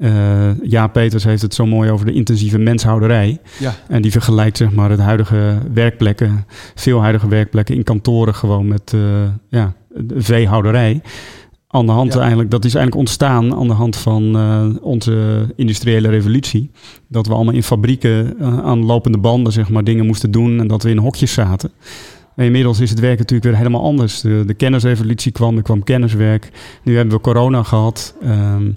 Eh 0.00 0.50
ja, 0.62 0.86
Peters 0.86 1.24
heeft 1.24 1.42
het 1.42 1.54
zo 1.54 1.66
mooi 1.66 1.90
over 1.90 2.06
de 2.06 2.12
intensieve 2.12 2.58
menshouderij. 2.58 3.38
Ja, 3.58 3.74
En 3.88 4.02
die 4.02 4.10
vergelijkt 4.10 4.56
zeg 4.56 4.70
maar 4.72 4.90
het 4.90 5.00
huidige 5.00 5.58
werkplekken, 5.74 6.46
veel 6.74 7.00
huidige 7.00 7.28
werkplekken 7.28 7.74
in 7.74 7.82
kantoren 7.84 8.34
gewoon 8.34 8.68
met 8.68 8.92
eh, 8.94 9.00
ja, 9.48 9.72
de 9.88 10.22
veehouderij. 10.22 11.00
Aan 11.68 11.86
de 11.86 11.92
hand 11.92 12.12
Ja. 12.12 12.18
eigenlijk, 12.20 12.50
dat 12.50 12.64
is 12.64 12.74
eigenlijk 12.74 13.06
ontstaan 13.06 13.54
aan 13.54 13.66
de 13.68 13.74
hand 13.74 13.96
van 13.96 14.36
eh, 14.36 14.66
onze 14.80 15.46
industriële 15.56 16.08
revolutie. 16.08 16.70
Dat 17.08 17.26
we 17.26 17.34
allemaal 17.34 17.54
in 17.54 17.62
fabrieken 17.62 18.36
aan 18.64 18.84
lopende 18.84 19.18
banden 19.18 19.52
zeg 19.52 19.68
maar 19.68 19.84
dingen 19.84 20.06
moesten 20.06 20.30
doen 20.30 20.60
en 20.60 20.66
dat 20.66 20.82
we 20.82 20.90
in 20.90 20.98
hokjes 20.98 21.32
zaten. 21.32 21.70
En 22.36 22.44
inmiddels 22.46 22.80
is 22.80 22.90
het 22.90 23.00
werk 23.00 23.18
natuurlijk 23.18 23.48
weer 23.48 23.56
helemaal 23.56 23.82
anders. 23.82 24.20
De, 24.20 24.42
de 24.46 24.54
kennisrevolutie 24.54 25.32
kwam, 25.32 25.56
er 25.56 25.62
kwam 25.62 25.82
kenniswerk. 25.84 26.50
Nu 26.82 26.96
hebben 26.96 27.14
we 27.14 27.20
corona 27.20 27.62
gehad. 27.62 28.14
ehm, 28.22 28.70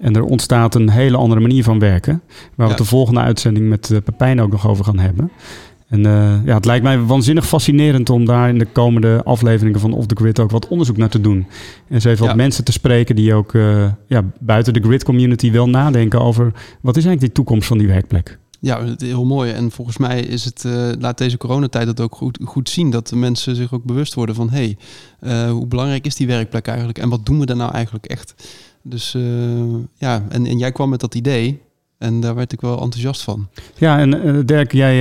en 0.00 0.14
er 0.16 0.22
ontstaat 0.24 0.74
een 0.74 0.90
hele 0.90 1.16
andere 1.16 1.40
manier 1.40 1.64
van 1.64 1.78
werken. 1.78 2.22
Waar 2.28 2.40
we 2.54 2.62
Ja. 2.62 2.68
het 2.68 2.78
de 2.78 2.84
volgende 2.84 3.20
uitzending 3.20 3.68
met 3.68 3.90
uh, 3.90 3.98
Pepijn 4.04 4.40
ook 4.40 4.50
nog 4.50 4.68
over 4.68 4.84
gaan 4.84 4.98
hebben. 4.98 5.30
En 5.88 6.06
eh, 6.06 6.34
ja, 6.44 6.54
het 6.54 6.64
lijkt 6.64 6.84
mij 6.84 6.98
waanzinnig 7.00 7.46
fascinerend 7.46 8.10
om 8.10 8.24
daar 8.24 8.48
in 8.48 8.58
de 8.58 8.66
komende 8.72 9.20
afleveringen 9.24 9.80
van 9.80 9.92
Off 9.92 10.06
the 10.06 10.14
Grid 10.14 10.38
ook 10.40 10.50
wat 10.50 10.68
onderzoek 10.68 10.96
naar 10.96 11.08
te 11.08 11.20
doen. 11.20 11.36
En 11.88 11.94
eens 11.94 12.04
even 12.04 12.22
Ja. 12.22 12.26
wat 12.28 12.36
mensen 12.36 12.64
te 12.64 12.72
spreken 12.72 13.16
die 13.16 13.34
ook 13.34 13.54
eh, 13.54 13.84
ja, 14.06 14.22
buiten 14.40 14.72
de 14.72 14.80
grid 14.80 15.04
community 15.04 15.50
wel 15.52 15.68
nadenken 15.68 16.20
over 16.20 16.44
wat 16.80 16.96
is 16.96 17.04
eigenlijk 17.04 17.20
die 17.20 17.32
toekomst 17.32 17.68
van 17.68 17.78
die 17.78 17.86
werkplek. 17.86 18.38
Ja 18.58 18.84
heel 18.98 19.24
mooi. 19.24 19.52
En 19.52 19.70
volgens 19.70 19.96
mij 19.96 20.20
is 20.20 20.44
het, 20.44 20.64
eh, 20.64 20.90
laat 20.98 21.18
deze 21.18 21.36
coronatijd 21.36 21.86
dat 21.86 22.00
ook 22.00 22.14
goed, 22.14 22.38
goed 22.44 22.68
zien. 22.68 22.90
Dat 22.90 23.08
de 23.08 23.16
mensen 23.16 23.56
zich 23.56 23.72
ook 23.72 23.84
bewust 23.84 24.14
worden 24.14 24.34
van... 24.34 24.50
hé, 24.50 24.56
hey, 24.56 24.76
eh, 25.20 25.50
hoe 25.50 25.66
belangrijk 25.66 26.06
is 26.06 26.14
die 26.14 26.26
werkplek 26.26 26.66
eigenlijk? 26.66 26.98
En 26.98 27.08
wat 27.08 27.26
doen 27.26 27.38
we 27.38 27.46
daar 27.46 27.56
nou 27.56 27.72
eigenlijk 27.72 28.06
echt? 28.06 28.34
Dus 28.82 29.14
eh, 29.14 29.22
ja, 29.94 30.24
en, 30.28 30.46
en 30.46 30.58
jij 30.58 30.72
kwam 30.72 30.88
met 30.88 31.00
dat 31.00 31.14
idee. 31.14 31.60
En 31.98 32.20
daar 32.20 32.34
werd 32.34 32.52
ik 32.52 32.60
wel 32.60 32.80
enthousiast 32.80 33.22
van. 33.22 33.48
Ja, 33.74 33.98
en 33.98 34.46
Dirk, 34.46 34.72
jij 34.72 34.96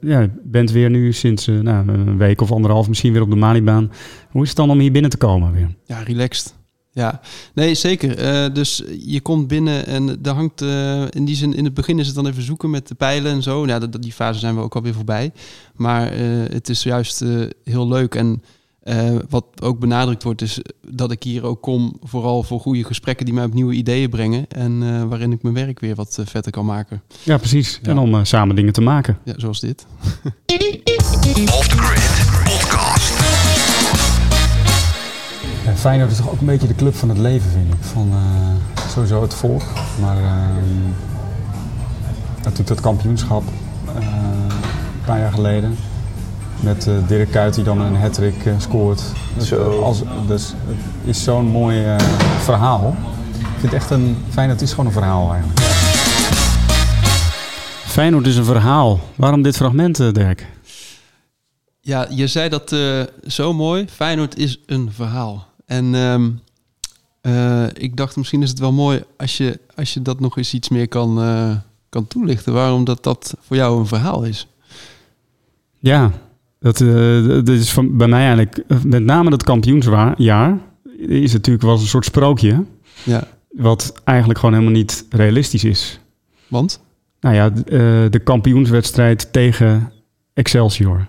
ja, 0.00 0.28
bent 0.42 0.70
weer 0.70 0.90
nu 0.90 1.12
sinds 1.12 1.46
nou, 1.46 1.88
een 1.88 2.18
week 2.18 2.40
of 2.40 2.52
anderhalf 2.52 2.88
misschien 2.88 3.12
weer 3.12 3.22
op 3.22 3.30
de 3.30 3.36
Malibaan. 3.36 3.92
Hoe 4.30 4.42
is 4.42 4.48
het 4.48 4.56
dan 4.56 4.70
om 4.70 4.78
hier 4.78 4.92
binnen 4.92 5.10
te 5.10 5.16
komen 5.16 5.52
weer? 5.52 5.74
Ja, 5.84 6.02
relaxed. 6.02 6.54
Ja, 6.94 7.20
nee, 7.54 7.74
zeker. 7.74 8.18
Eh, 8.18 8.54
dus 8.54 8.82
je 8.98 9.20
komt 9.20 9.48
binnen 9.48 9.86
en 9.86 10.18
er 10.22 10.32
hangt 10.32 10.62
eh, 10.62 11.04
in 11.10 11.24
die 11.24 11.36
zin, 11.36 11.54
in 11.54 11.64
het 11.64 11.74
begin 11.74 11.98
is 11.98 12.06
het 12.06 12.14
dan 12.14 12.26
even 12.26 12.42
zoeken 12.42 12.70
met 12.70 12.88
de 12.88 12.94
pijlen 12.94 13.32
en 13.32 13.42
zo. 13.42 13.66
Ja, 13.66 13.78
dat, 13.78 14.02
die 14.02 14.12
fase 14.12 14.38
zijn 14.38 14.54
we 14.54 14.60
ook 14.60 14.74
alweer 14.74 14.94
voorbij. 14.94 15.32
Maar 15.74 16.12
eh, 16.12 16.20
het 16.50 16.68
is 16.68 16.82
juist 16.82 17.22
eh, 17.22 17.28
heel 17.64 17.88
leuk. 17.88 18.14
En 18.14 18.42
eh, 18.82 19.10
wat 19.28 19.44
ook 19.62 19.78
benadrukt 19.78 20.22
wordt, 20.22 20.42
is 20.42 20.58
dat 20.88 21.10
ik 21.10 21.22
hier 21.22 21.44
ook 21.44 21.62
kom 21.62 21.96
vooral 22.02 22.42
voor 22.42 22.60
goede 22.60 22.84
gesprekken 22.84 23.24
die 23.24 23.34
mij 23.34 23.44
op 23.44 23.54
nieuwe 23.54 23.74
ideeën 23.74 24.10
brengen. 24.10 24.44
En 24.48 24.82
eh, 24.82 25.02
waarin 25.04 25.32
ik 25.32 25.42
mijn 25.42 25.54
werk 25.54 25.80
weer 25.80 25.94
wat 25.94 26.18
vetter 26.24 26.52
kan 26.52 26.64
maken. 26.66 27.02
Ja, 27.22 27.36
precies. 27.38 27.78
Ja. 27.82 27.90
En 27.90 27.98
om 27.98 28.24
samen 28.24 28.56
dingen 28.56 28.72
te 28.72 28.80
maken. 28.80 29.18
Ja, 29.24 29.34
zoals 29.36 29.60
dit. 29.60 29.86
Off 31.46 31.68
the 31.68 31.76
Grid 31.76 32.44
Podcast. 32.44 33.51
Ja, 35.64 35.74
Feyenoord 35.74 36.10
is 36.10 36.16
toch 36.16 36.30
ook 36.30 36.40
een 36.40 36.46
beetje 36.46 36.66
de 36.66 36.74
club 36.74 36.94
van 36.94 37.08
het 37.08 37.18
leven, 37.18 37.50
vind 37.50 37.74
ik. 37.74 37.82
Van 37.82 38.10
eh, 38.12 38.88
sowieso 38.90 39.22
het 39.22 39.34
volk. 39.34 39.62
Maar 40.00 40.16
ehm, 40.16 40.88
natuurlijk 42.36 42.68
dat 42.68 42.80
kampioenschap 42.80 43.42
eh, 43.86 43.94
een 43.94 45.04
paar 45.04 45.18
jaar 45.18 45.32
geleden. 45.32 45.76
Met 46.60 46.86
eh, 46.86 46.94
Dirk 47.06 47.30
Kuyt 47.30 47.54
die 47.54 47.64
dan 47.64 47.80
een 47.80 47.96
hat-trick 47.96 48.34
scoort. 48.58 49.02
Dus, 49.36 49.48
Zo. 49.48 49.82
als, 49.82 50.02
dus 50.26 50.54
het 50.66 50.76
is 51.04 51.22
zo'n 51.22 51.46
mooi 51.46 51.84
verhaal. 52.40 52.96
Ik 53.38 53.46
vind 53.58 53.62
het 53.62 53.72
echt 53.72 53.90
een... 53.90 54.16
Feyenoord 54.30 54.62
is 54.62 54.70
gewoon 54.70 54.86
een 54.86 54.92
verhaal 54.92 55.32
eigenlijk. 55.32 55.60
Feyenoord 57.84 58.26
is 58.26 58.36
een 58.36 58.44
verhaal. 58.44 59.00
Waarom 59.16 59.42
dit 59.42 59.56
fragment, 59.56 59.96
Dirk? 59.96 60.46
Ja, 61.84 62.06
je 62.10 62.26
zei 62.26 62.48
dat 62.48 62.72
eh, 62.72 63.02
zo 63.26 63.52
mooi. 63.52 63.86
Feyenoord 63.88 64.38
is 64.38 64.58
een 64.66 64.92
verhaal. 64.92 65.46
En 65.66 65.94
ehm, 65.94 66.30
eh, 67.20 67.66
ik 67.74 67.96
dacht 67.96 68.16
misschien 68.16 68.42
is 68.42 68.50
het 68.50 68.58
wel 68.58 68.72
mooi 68.72 69.02
als 69.16 69.36
je, 69.36 69.60
als 69.76 69.94
je 69.94 70.02
dat 70.02 70.20
nog 70.20 70.36
eens 70.36 70.54
iets 70.54 70.68
meer 70.68 70.88
kan, 70.88 71.20
eh, 71.22 71.56
kan 71.88 72.06
toelichten. 72.06 72.52
Waarom 72.52 72.84
dat, 72.84 73.02
dat 73.02 73.34
voor 73.40 73.56
jou 73.56 73.78
een 73.80 73.86
verhaal 73.86 74.24
is. 74.24 74.46
Ja, 75.78 76.10
dat, 76.58 76.80
eh, 76.80 77.24
dat 77.24 77.48
is 77.48 77.72
van, 77.72 77.96
bij 77.96 78.08
mij 78.08 78.20
eigenlijk... 78.20 78.62
Met 78.84 79.02
name 79.04 79.30
dat 79.30 79.42
kampioensjaar 79.42 80.14
is 80.96 81.32
natuurlijk 81.32 81.64
wel 81.64 81.72
een 81.74 81.78
soort 81.86 82.04
sprookje. 82.04 82.64
Ja, 83.04 83.24
Wat 83.50 83.92
eigenlijk 84.04 84.38
gewoon 84.38 84.54
helemaal 84.54 84.76
niet 84.78 85.06
realistisch 85.10 85.64
is. 85.64 86.00
want? 86.48 86.80
Nou 87.20 87.34
ja, 87.34 87.50
d- 87.50 87.68
eh, 87.68 87.78
de 88.10 88.20
kampioenswedstrijd 88.24 89.32
tegen 89.32 89.92
Excelsior. 90.34 91.06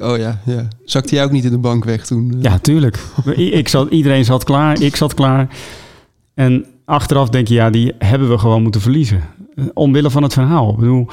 Oh 0.00 0.16
ja, 0.18 0.40
ja. 0.44 0.68
Zakte 0.84 1.14
jij 1.14 1.24
ook 1.24 1.30
niet 1.30 1.44
in 1.44 1.50
de 1.50 1.58
bank 1.58 1.84
weg 1.84 2.06
toen? 2.06 2.32
eh? 2.34 2.42
Ja, 2.42 2.58
tuurlijk. 2.58 2.98
Ik 3.36 3.68
zat, 3.68 3.90
iedereen 3.90 4.24
zat 4.24 4.44
klaar, 4.44 4.80
ik 4.82 4.96
zat 4.96 5.14
klaar. 5.14 5.48
En 6.34 6.64
achteraf 6.84 7.28
denk 7.28 7.48
je, 7.48 7.54
ja, 7.54 7.70
die 7.70 7.92
hebben 7.98 8.28
we 8.28 8.38
gewoon 8.38 8.62
moeten 8.62 8.80
verliezen. 8.80 9.22
Eh, 9.54 9.64
Omwille 9.74 10.10
van 10.10 10.22
het 10.22 10.32
verhaal. 10.32 10.70
Ik 10.70 10.76
bedoel, 10.78 11.08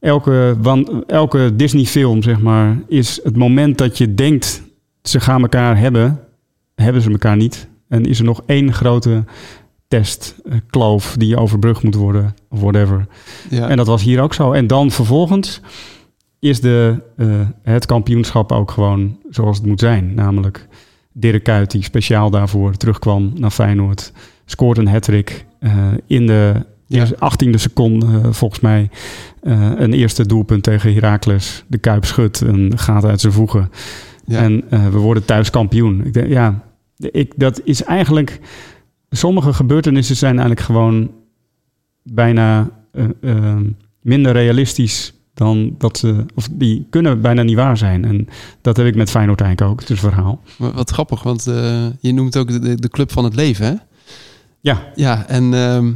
elke, 0.00 0.56
wan- 0.60 1.04
elke 1.06 1.52
Disney-film, 1.56 2.22
zeg 2.22 2.40
maar, 2.40 2.78
is 2.88 3.20
het 3.22 3.36
moment 3.36 3.78
dat 3.78 3.98
je 3.98 4.14
denkt 4.14 4.62
ze 5.02 5.20
gaan 5.20 5.42
elkaar 5.42 5.78
hebben, 5.78 6.20
hebben 6.74 7.02
ze 7.02 7.10
elkaar 7.10 7.36
niet. 7.36 7.68
En 7.88 8.04
is 8.04 8.18
er 8.18 8.24
nog 8.24 8.42
één 8.46 8.72
grote 8.72 9.24
test, 9.88 10.34
eh, 10.44 10.56
kloof 10.70 11.14
die 11.18 11.36
overbrugd 11.36 11.82
moet 11.82 11.94
worden, 11.94 12.34
of 12.50 12.60
whatever. 12.60 13.06
Ja. 13.50 13.68
En 13.68 13.76
dat 13.76 13.86
was 13.86 14.02
hier 14.02 14.20
ook 14.22 14.34
zo. 14.34 14.52
En 14.52 14.66
dan 14.66 14.90
vervolgens 14.90 15.60
is 16.42 16.60
de, 16.60 17.02
eh, 17.16 17.40
het 17.62 17.86
kampioenschap 17.86 18.52
ook 18.52 18.70
gewoon 18.70 19.18
zoals 19.30 19.56
het 19.56 19.66
moet 19.66 19.80
zijn. 19.80 20.14
Namelijk 20.14 20.68
Dirk 21.12 21.42
Kuyt 21.42 21.70
die 21.70 21.82
speciaal 21.82 22.30
daarvoor 22.30 22.76
terugkwam 22.76 23.32
naar 23.34 23.50
Feyenoord. 23.50 24.12
Scoort 24.44 24.78
een 24.78 24.88
hat-trick 24.88 25.46
eh, 25.58 25.88
in 26.06 26.26
de 26.26 26.52
Ja. 26.86 26.98
eerste 26.98 27.16
18e 27.18 27.58
seconde 27.58 28.06
eh, 28.06 28.32
volgens 28.32 28.60
mij. 28.60 28.90
een 29.42 29.92
eerste 29.92 30.26
doelpunt 30.26 30.62
tegen 30.62 30.94
Heracles. 30.94 31.64
De 31.66 31.78
Kuip 31.78 32.04
schudt 32.04 32.40
en 32.40 32.78
gaat 32.78 33.04
uit 33.04 33.20
zijn 33.20 33.32
voegen. 33.32 33.70
Ja. 34.24 34.38
En 34.42 34.64
we 34.68 34.98
worden 34.98 35.24
thuis 35.24 35.50
kampioen. 35.50 36.04
Ik 36.04 36.12
denk, 36.12 36.28
ja, 36.28 36.62
ik, 36.96 37.32
dat 37.36 37.60
is 37.64 37.82
eigenlijk... 37.84 38.40
Sommige 39.10 39.52
gebeurtenissen 39.52 40.16
zijn 40.16 40.32
eigenlijk 40.32 40.60
gewoon 40.60 41.10
bijna 42.02 42.70
minder 44.00 44.32
realistisch 44.32 45.14
dan 45.34 45.74
dat 45.78 45.98
ze... 45.98 46.24
Of 46.34 46.48
die 46.52 46.86
kunnen 46.90 47.20
bijna 47.20 47.42
niet 47.42 47.56
waar 47.56 47.76
zijn. 47.76 48.04
En 48.04 48.28
dat 48.60 48.76
heb 48.76 48.86
ik 48.86 48.94
met 48.94 49.10
Feyenoord 49.10 49.40
eigenlijk 49.40 49.72
ook. 49.72 49.80
Het 49.80 49.90
is 49.90 50.02
een 50.02 50.10
verhaal. 50.10 50.42
Wat 50.56 50.90
grappig, 50.90 51.22
want 51.22 51.46
eh, 51.46 51.86
je 52.00 52.12
noemt 52.12 52.36
ook 52.36 52.48
de, 52.48 52.74
de, 52.74 52.88
club 52.88 53.12
van 53.12 53.24
het 53.24 53.34
leven, 53.34 53.66
hè? 53.66 53.74
Ja, 54.60 54.92
Ja, 54.94 55.26
en, 55.26 55.54
ehm, 55.54 55.92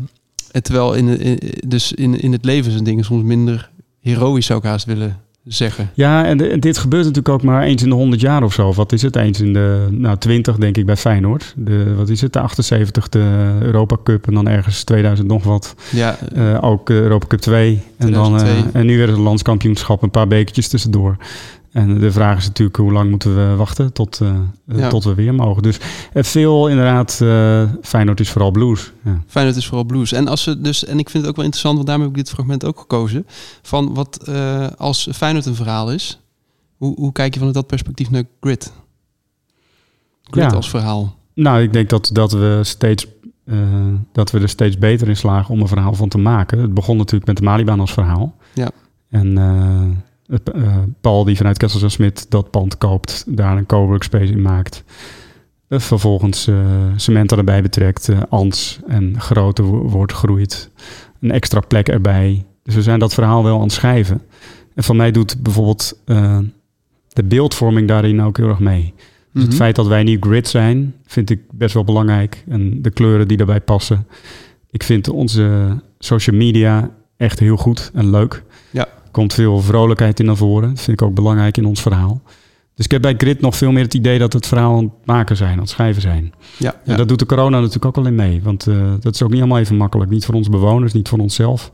en 0.51 0.63
terwijl 0.63 0.95
in, 0.95 1.21
in, 1.21 1.39
dus 1.69 1.93
in, 1.93 2.21
in 2.21 2.33
het 2.33 2.45
leven 2.45 2.73
zijn 2.73 2.85
dingen 2.85 3.05
soms 3.05 3.23
minder 3.23 3.71
heroïs 4.01 4.47
zou 4.47 4.59
ik 4.59 4.65
haast 4.65 4.87
willen 4.87 5.21
zeggen. 5.47 5.91
Ja, 5.95 6.25
en, 6.25 6.37
de- 6.37 6.49
en 6.49 6.61
dit 6.61 6.79
gebeurt 6.79 7.03
natuurlijk 7.05 7.35
ook 7.35 7.43
maar 7.43 7.63
eens 7.63 7.83
in 7.83 7.89
de 7.89 7.95
100 7.95 8.21
jaar 8.21 8.43
of 8.43 8.53
zo. 8.53 8.73
Wat 8.73 8.93
is 8.93 9.03
het? 9.03 9.17
Eens 9.17 9.41
in 9.41 9.53
de 9.53 9.87
nou, 9.91 10.17
20, 10.19 10.57
denk 10.57 10.77
ik, 10.77 10.87
bij 10.87 10.97
Feyenoord. 10.97 11.53
De, 11.57 11.95
wat 11.95 12.09
is 12.09 12.21
het? 12.21 12.33
De 12.33 12.41
78, 12.41 13.09
de 13.09 13.53
Europa 13.61 13.97
Cup. 14.05 14.27
En 14.27 14.35
dan 14.35 14.49
ergens 14.49 14.85
2000 14.85 15.29
nog 15.29 15.45
wat. 15.45 15.75
Ja, 15.93 16.19
Eh, 16.35 16.59
ook 16.61 16.91
Europa 16.91 17.27
Cup 17.27 17.41
2. 17.41 17.81
En, 17.97 18.13
dan, 18.13 18.25
eh, 18.35 18.39
2002. 18.39 18.81
en 18.81 18.87
nu 18.87 18.97
weer 18.97 19.09
het 19.09 19.19
landskampioenschap. 19.19 20.03
Een 20.03 20.11
paar 20.11 20.27
bekertjes 20.29 20.69
tussendoor. 20.69 21.17
En 21.77 21.99
de 21.99 22.13
vraag 22.13 22.39
is 22.39 22.47
natuurlijk 22.47 22.77
hoe 22.77 22.93
lang 22.93 23.11
moeten 23.11 23.35
we 23.37 23.57
wachten 23.57 23.93
tot, 23.93 24.21
eh, 24.21 24.29
eh, 24.67 24.79
Ja. 24.79 24.89
tot 24.89 25.05
we 25.05 25.15
weer 25.15 25.35
mogen. 25.35 25.63
Dus 25.63 25.79
eh, 26.13 26.23
veel 26.23 26.69
inderdaad. 26.69 27.21
eh 27.23 27.63
Feyenoord 27.83 28.21
is 28.21 28.31
vooral 28.31 28.51
blues. 28.51 28.93
Ja. 29.05 29.23
Feyenoord 29.27 29.57
is 29.57 29.67
vooral 29.67 29.85
blues. 29.85 30.13
En, 30.13 30.29
als 30.29 30.43
ze 30.43 30.61
dus, 30.61 30.85
en 30.85 30.99
ik 30.99 31.11
vind 31.11 31.23
het 31.23 31.31
ook 31.31 31.37
wel 31.37 31.45
interessant, 31.45 31.75
want 31.75 31.87
daarom 31.87 32.05
heb 32.07 32.17
ik 32.17 32.25
dit 32.25 32.35
fragment 32.35 32.65
ook 32.65 32.81
gekozen. 32.81 33.27
Van 33.63 33.95
wat 33.95 34.29
als 34.77 35.09
Feyenoord 35.15 35.47
een 35.47 35.55
verhaal 35.55 35.93
is, 35.93 36.21
hoe, 36.77 36.95
hoe 36.97 37.13
kijk 37.13 37.33
je 37.33 37.39
vanuit 37.39 37.57
dat 37.57 37.67
perspectief 37.67 38.11
naar 38.11 38.25
grit? 38.41 38.73
Grit 40.23 40.51
Ja. 40.51 40.57
als 40.57 40.71
verhaal. 40.71 41.17
Nou, 41.35 41.63
ik 41.63 41.73
denk 41.73 41.89
dat, 41.91 42.11
dat, 42.13 42.33
we 42.33 42.61
steeds, 42.63 43.07
dat 44.13 44.31
we 44.31 44.41
er 44.41 44.49
steeds 44.49 44.79
beter 44.79 45.09
in 45.09 45.17
slagen 45.17 45.55
om 45.55 45.61
een 45.61 45.69
verhaal 45.69 45.95
van 45.95 46.09
te 46.09 46.19
maken. 46.19 46.59
Het 46.59 46.75
begon 46.75 46.97
natuurlijk 46.97 47.27
met 47.27 47.37
de 47.37 47.43
Malibaan 47.43 47.81
als 47.81 47.93
verhaal. 47.93 48.35
Ja. 48.55 48.71
En 49.11 49.35
eh, 50.29 50.77
Paul 51.01 51.25
die 51.25 51.37
vanuit 51.37 51.59
Kessels 51.59 51.93
Smit 51.93 52.31
dat 52.31 52.51
pand 52.51 52.79
koopt, 52.79 53.25
daar 53.37 53.57
een 53.57 53.67
cowork 53.67 54.03
space 54.03 54.33
in 54.33 54.43
maakt. 54.43 54.85
Eh, 55.69 55.79
vervolgens 55.79 56.51
cement 56.97 57.33
erbij 57.33 57.63
betrekt, 57.63 58.09
Ans 58.29 58.79
en 58.87 59.21
groter 59.21 59.65
wo- 59.65 59.89
wordt 59.89 60.13
groeit. 60.13 60.71
Een 61.21 61.31
extra 61.31 61.61
plek 61.61 61.89
erbij. 61.89 62.45
Dus 62.63 62.75
we 62.75 62.83
zijn 62.83 62.99
dat 62.99 63.15
verhaal 63.15 63.45
wel 63.45 63.57
aan 63.57 63.63
het 63.63 63.73
schrijven. 63.73 64.23
En 64.75 64.83
van 64.83 64.97
mij 64.97 65.11
doet 65.11 65.43
bijvoorbeeld 65.43 65.99
de 67.09 67.25
beeldvorming 67.25 67.89
daarin 67.89 68.23
ook 68.23 68.37
heel 68.37 68.49
erg 68.49 68.59
mee. 68.59 68.95
Dus 69.33 69.43
het 69.43 69.53
Mhm. 69.53 69.61
feit 69.63 69.77
dat 69.77 69.87
wij 69.87 70.03
niet 70.03 70.25
grid 70.25 70.49
zijn, 70.49 70.95
vind 71.07 71.31
ik 71.31 71.41
best 71.51 71.75
wel 71.75 71.85
belangrijk. 71.85 72.45
En 72.49 72.83
de 72.83 72.91
kleuren 72.91 73.29
die 73.29 73.37
daarbij 73.37 73.61
passen. 73.61 74.07
Ik 74.71 74.83
vind 74.83 75.09
onze 75.09 75.77
social 75.99 76.37
media 76.37 76.91
echt 77.17 77.39
heel 77.39 77.57
goed 77.57 77.91
en 77.95 78.11
leuk. 78.11 78.43
Er 79.17 79.23
komt 79.23 79.35
veel 79.35 79.61
vrolijkheid 79.61 80.21
in 80.21 80.27
naar 80.27 80.37
voren. 80.37 80.69
Dat 80.69 80.81
vind 80.81 81.01
ik 81.01 81.07
ook 81.07 81.15
belangrijk 81.15 81.57
in 81.57 81.65
ons 81.67 81.83
verhaal. 81.83 82.23
Dus 82.75 82.85
ik 82.85 82.91
heb 82.91 83.03
bij 83.03 83.15
Grid 83.17 83.41
nog 83.41 83.57
veel 83.57 83.73
meer 83.73 83.83
het 83.83 83.95
idee 83.95 84.19
dat 84.19 84.33
we 84.33 84.39
het 84.39 84.47
verhaal 84.47 84.77
aan 84.77 84.83
het 84.85 84.93
maken 85.07 85.37
zijn, 85.37 85.53
aan 85.53 85.59
het 85.59 85.69
schrijven 85.69 86.03
zijn. 86.03 86.33
Ja, 86.59 86.73
En 86.73 86.81
ja. 86.85 86.97
dat 86.97 87.09
doet 87.09 87.19
de 87.19 87.27
corona 87.27 87.57
natuurlijk 87.59 87.85
ook 87.85 87.97
al 87.97 88.07
in 88.07 88.15
mee. 88.15 88.43
Want 88.43 88.67
eh, 88.67 88.93
dat 89.01 89.15
is 89.15 89.23
ook 89.23 89.31
niet 89.31 89.39
allemaal 89.39 89.59
even 89.59 89.77
makkelijk. 89.77 90.11
Niet 90.11 90.25
voor 90.25 90.35
onze 90.35 90.51
bewoners, 90.51 90.93
niet 90.93 91.09
voor 91.09 91.19
onszelf. 91.19 91.71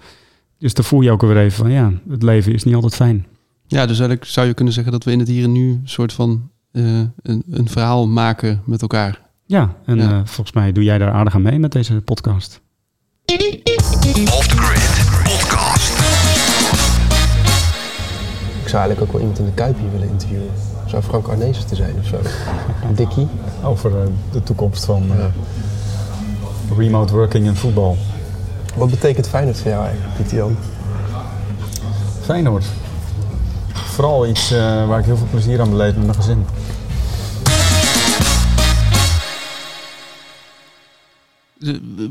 Dus 0.59 0.75
dan 0.75 0.85
voel 0.85 1.01
je 1.01 1.11
ook 1.11 1.21
weer 1.21 1.37
even 1.37 1.59
van 1.59 1.71
ja, 1.71 1.93
het 2.09 2.23
leven 2.23 2.53
is 2.53 2.65
niet 2.65 2.75
altijd 2.75 2.95
fijn. 2.95 3.27
ja, 3.67 3.81
dus 3.87 3.99
eigenlijk 3.99 4.25
zou 4.25 4.47
je 4.47 4.55
kunnen 4.55 4.75
zeggen 4.75 4.93
dat 4.93 5.05
we 5.05 5.13
in 5.13 5.19
het 5.19 5.29
hier 5.29 5.45
en 5.45 5.53
nu 5.53 5.69
een 5.71 5.81
soort 5.85 6.13
van 6.13 6.51
eh, 6.73 6.83
een, 7.23 7.43
een 7.51 7.69
verhaal 7.69 8.09
maken 8.09 8.63
met 8.65 8.83
elkaar. 8.83 9.21
Ja, 9.47 9.77
en 9.87 9.97
Ja. 9.97 10.11
eh, 10.11 10.21
volgens 10.25 10.53
mij 10.53 10.73
doe 10.73 10.85
jij 10.85 10.99
daar 10.99 11.13
aardig 11.13 11.35
aan 11.35 11.43
mee 11.43 11.59
met 11.59 11.73
deze 11.73 11.95
podcast. 12.01 12.61
Off 14.31 14.47
the 14.47 14.57
Grid 14.57 15.12
zou 18.73 18.85
eigenlijk 18.85 19.01
ook 19.01 19.13
wel 19.13 19.21
iemand 19.21 19.39
in 19.39 19.45
de 19.45 19.63
Kuip 19.63 19.79
hier 19.79 19.91
willen 19.91 20.09
interviewen. 20.09 20.51
Zou 20.87 21.03
Frank 21.03 21.29
Arnezen 21.29 21.67
te 21.67 21.75
zijn 21.75 21.95
of 22.01 22.07
zo? 22.07 22.17
Dikkie? 22.95 23.29
Over 23.65 23.91
eh, 23.91 24.07
de 24.33 24.43
toekomst 24.43 24.85
van 24.85 25.03
eh, 25.11 25.25
remote 26.79 27.13
working 27.13 27.47
en 27.47 27.57
voetbal. 27.57 27.97
Wat 28.75 28.91
betekent 28.91 29.29
Feyenoord 29.29 29.61
voor 29.61 29.71
jou 29.71 29.85
eigenlijk, 29.85 30.17
Pieter 30.17 30.37
Jan? 30.37 30.57
Feyenoord. 32.21 32.65
Vooral 33.73 34.27
iets 34.27 34.51
eh, 34.51 34.89
waar 34.89 34.99
ik 34.99 35.05
heel 35.05 35.17
veel 35.17 35.27
plezier 35.31 35.61
aan 35.61 35.71
beleef 35.71 35.95
met 35.95 36.05
mijn 36.05 36.17
gezin. 36.17 36.47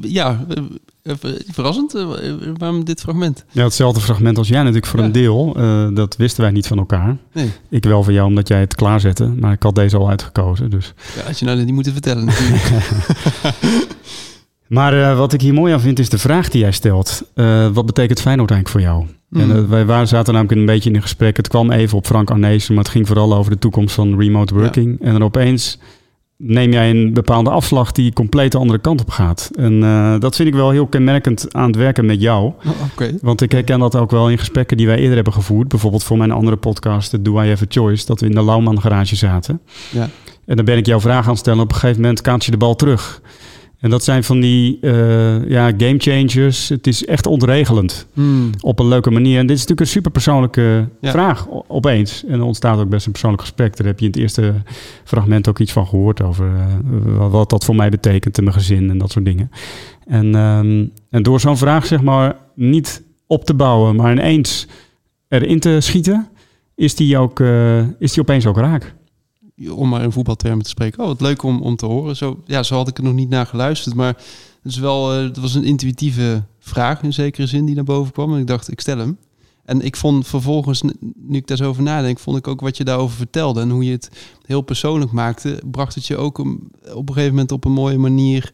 Ja, 0.01 0.45
eh, 0.49 1.11
eh, 1.21 1.33
verrassend. 1.51 1.95
eh, 1.95 2.07
waarom 2.57 2.83
dit 2.85 3.01
fragment? 3.01 3.45
Ja, 3.51 3.63
hetzelfde 3.63 4.01
fragment 4.01 4.37
als 4.37 4.47
jij 4.47 4.57
natuurlijk 4.59 4.85
voor 4.85 4.99
Ja. 4.99 5.05
een 5.05 5.11
deel. 5.11 5.53
Eh, 5.57 5.87
dat 5.93 6.15
wisten 6.15 6.41
wij 6.41 6.51
niet 6.51 6.67
van 6.67 6.77
elkaar. 6.77 7.17
Nee, 7.33 7.49
Ik 7.69 7.83
wel 7.83 8.03
van 8.03 8.13
jou 8.13 8.27
omdat 8.27 8.47
jij 8.47 8.59
het 8.59 8.75
klaarzette. 8.75 9.25
Maar 9.27 9.51
ik 9.53 9.63
had 9.63 9.75
deze 9.75 9.97
al 9.97 10.09
uitgekozen. 10.09 10.69
Dus. 10.69 10.93
ja, 11.15 11.23
had 11.23 11.39
je 11.39 11.45
nou 11.45 11.63
niet 11.63 11.73
moeten 11.73 11.91
vertellen 11.93 12.25
natuurlijk. 12.25 12.63
Maar 14.67 15.01
eh, 15.01 15.17
wat 15.17 15.33
ik 15.33 15.41
hier 15.41 15.53
mooi 15.53 15.73
aan 15.73 15.81
vind 15.81 15.99
is 15.99 16.09
de 16.09 16.17
vraag 16.17 16.49
die 16.49 16.61
jij 16.61 16.71
stelt. 16.71 17.21
Eh, 17.33 17.67
wat 17.73 17.85
betekent 17.85 18.21
Feyenoord 18.21 18.51
eigenlijk 18.51 18.85
voor 18.85 18.93
jou? 18.95 19.07
Hmm. 19.29 19.41
En, 19.51 19.57
eh, 19.63 19.69
wij 19.69 19.85
waren, 19.85 20.07
zaten 20.07 20.33
namelijk 20.33 20.59
een 20.59 20.65
beetje 20.65 20.89
in 20.89 20.95
een 20.95 21.01
gesprek. 21.01 21.37
Het 21.37 21.47
kwam 21.47 21.71
even 21.71 21.97
op 21.97 22.05
Frank 22.05 22.29
Arnezen. 22.31 22.73
Maar 22.73 22.83
het 22.83 22.91
ging 22.93 23.07
vooral 23.07 23.33
over 23.35 23.51
de 23.51 23.59
toekomst 23.59 23.95
van 23.95 24.19
remote 24.19 24.53
working. 24.53 25.01
En 25.01 25.11
dan 25.11 25.23
opeens 25.23 25.77
neem 26.43 26.71
jij 26.71 26.89
een 26.89 27.13
bepaalde 27.13 27.49
afslag 27.49 27.91
die 27.91 28.13
compleet 28.13 28.51
de 28.51 28.57
andere 28.57 28.79
kant 28.79 29.01
op 29.01 29.09
gaat. 29.09 29.49
En 29.55 29.83
eh, 29.83 30.19
dat 30.19 30.35
vind 30.35 30.47
ik 30.47 30.53
wel 30.53 30.69
heel 30.69 30.87
kenmerkend 30.87 31.53
aan 31.53 31.67
het 31.67 31.75
werken 31.75 32.05
met 32.05 32.21
jou. 32.21 32.53
Oh. 32.65 33.07
Want 33.21 33.41
ik 33.41 33.51
herken 33.51 33.79
dat 33.79 33.95
ook 33.95 34.11
wel 34.11 34.29
in 34.29 34.37
gesprekken 34.37 34.77
die 34.77 34.87
wij 34.87 34.97
eerder 34.97 35.15
hebben 35.15 35.33
gevoerd. 35.33 35.67
Bijvoorbeeld 35.67 36.03
voor 36.03 36.17
mijn 36.17 36.31
andere 36.31 36.55
podcast, 36.57 37.11
de 37.11 37.21
Do 37.21 37.41
I 37.41 37.47
Have 37.47 37.63
a 37.63 37.67
Choice, 37.69 38.05
dat 38.05 38.19
we 38.19 38.25
in 38.25 38.35
de 38.35 38.43
Lauwman 38.43 38.81
garage 38.81 39.15
zaten. 39.15 39.61
Ja. 39.89 40.09
En 40.45 40.55
dan 40.55 40.65
ben 40.65 40.77
ik 40.77 40.85
jouw 40.85 40.99
vraag 40.99 41.23
aan 41.23 41.29
het 41.29 41.39
stellen. 41.39 41.63
Op 41.63 41.69
een 41.69 41.75
gegeven 41.75 42.01
moment 42.01 42.21
kaart 42.21 42.45
je 42.45 42.51
de 42.51 42.57
bal 42.57 42.75
terug. 42.75 43.21
En 43.81 43.89
dat 43.89 44.03
zijn 44.03 44.23
van 44.23 44.39
die 44.39 44.77
eh, 44.81 45.49
ja, 45.49 45.71
game 45.77 45.95
changers. 45.97 46.69
Het 46.69 46.87
is 46.87 47.05
echt 47.05 47.25
ontregelend 47.25 48.07
Hmm. 48.13 48.49
op 48.59 48.79
een 48.79 48.87
leuke 48.87 49.11
manier. 49.11 49.39
En 49.39 49.47
dit 49.47 49.55
is 49.55 49.61
natuurlijk 49.61 49.79
een 49.87 49.93
super 49.95 50.11
persoonlijke 50.11 50.87
Ja. 51.01 51.11
vraag 51.11 51.47
opeens. 51.67 52.23
En 52.25 52.33
er 52.33 52.43
ontstaat 52.45 52.79
ook 52.79 52.89
best 52.89 53.05
een 53.05 53.11
persoonlijk 53.11 53.41
gesprek. 53.41 53.77
Daar 53.77 53.87
heb 53.87 53.99
je 53.99 54.05
in 54.05 54.11
het 54.11 54.19
eerste 54.19 54.53
fragment 55.03 55.47
ook 55.47 55.59
iets 55.59 55.71
van 55.71 55.87
gehoord 55.87 56.21
over 56.21 56.45
eh, 56.55 57.17
wat, 57.17 57.31
wat 57.31 57.49
dat 57.49 57.65
voor 57.65 57.75
mij 57.75 57.89
betekent 57.89 58.37
in 58.37 58.43
mijn 58.43 58.55
gezin 58.55 58.89
en 58.89 58.97
dat 58.97 59.11
soort 59.11 59.25
dingen. 59.25 59.51
En, 60.07 60.35
ehm, 60.35 60.85
en 61.09 61.23
door 61.23 61.39
zo'n 61.39 61.57
vraag 61.57 61.85
zeg 61.85 62.01
maar 62.01 62.35
niet 62.55 63.03
op 63.27 63.45
te 63.45 63.53
bouwen, 63.53 63.95
maar 63.95 64.11
ineens 64.11 64.67
erin 65.27 65.59
te 65.59 65.77
schieten, 65.79 66.27
is 66.75 66.95
die, 66.95 67.17
ook, 67.17 67.39
eh, 67.39 67.79
is 67.99 68.11
die 68.13 68.21
opeens 68.21 68.45
ook 68.45 68.57
raak. 68.57 68.93
Om 69.69 69.89
maar 69.89 70.03
in 70.03 70.11
voetbaltermen 70.11 70.63
te 70.63 70.69
spreken. 70.69 70.99
Oh, 70.99 71.07
wat 71.07 71.21
leuk 71.21 71.43
om, 71.43 71.61
om 71.61 71.75
te 71.75 71.85
horen. 71.85 72.15
Zo, 72.15 72.41
ja, 72.45 72.63
zo 72.63 72.75
had 72.75 72.87
ik 72.87 72.97
er 72.97 73.03
nog 73.03 73.13
niet 73.13 73.29
naar 73.29 73.45
geluisterd. 73.45 73.95
Maar 73.95 74.15
het, 74.61 74.71
is 74.71 74.77
wel, 74.77 75.09
het 75.09 75.37
was 75.37 75.53
een 75.53 75.63
intuïtieve 75.63 76.43
vraag 76.59 77.01
in 77.01 77.13
zekere 77.13 77.47
zin 77.47 77.65
die 77.65 77.75
naar 77.75 77.83
boven 77.83 78.13
kwam. 78.13 78.33
En 78.33 78.39
ik 78.39 78.47
dacht, 78.47 78.71
ik 78.71 78.81
stel 78.81 78.97
hem. 78.97 79.17
En 79.65 79.81
ik 79.81 79.95
vond 79.95 80.27
vervolgens, 80.27 80.81
nu 81.15 81.37
ik 81.37 81.47
daar 81.47 81.57
zo 81.57 81.69
over 81.69 81.83
nadenk, 81.83 82.19
vond 82.19 82.37
ik 82.37 82.47
ook 82.47 82.61
wat 82.61 82.77
je 82.77 82.83
daarover 82.83 83.17
vertelde. 83.17 83.61
En 83.61 83.69
hoe 83.69 83.85
je 83.85 83.91
het 83.91 84.09
heel 84.45 84.61
persoonlijk 84.61 85.11
maakte, 85.11 85.61
bracht 85.71 85.95
het 85.95 86.05
je 86.05 86.17
ook 86.17 86.37
op 86.37 87.09
een 87.09 87.13
gegeven 87.13 87.29
moment 87.29 87.51
op 87.51 87.65
een 87.65 87.71
mooie 87.71 87.97
manier 87.97 88.53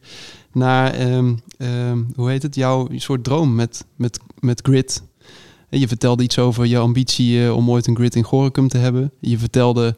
naar, 0.52 0.94
ehm, 0.94 1.36
ehm, 1.58 2.04
hoe 2.16 2.30
heet 2.30 2.44
het, 2.44 2.56
jouw 2.56 2.88
soort 2.96 3.24
droom 3.24 3.56
met, 3.56 3.86
met, 3.96 4.20
met 4.40 4.62
grid. 4.62 5.04
En 5.70 5.80
je 5.80 5.88
vertelde 5.88 6.24
iets 6.24 6.40
over 6.40 6.66
je 6.66 6.78
ambitie 6.78 7.46
eh, 7.46 7.56
om 7.56 7.70
ooit 7.70 7.88
een 7.88 7.96
grid 7.96 8.16
in 8.16 8.24
Gorinchem 8.24 8.68
te 8.68 8.78
hebben. 8.78 9.12
Je 9.20 9.38
vertelde 9.38 9.96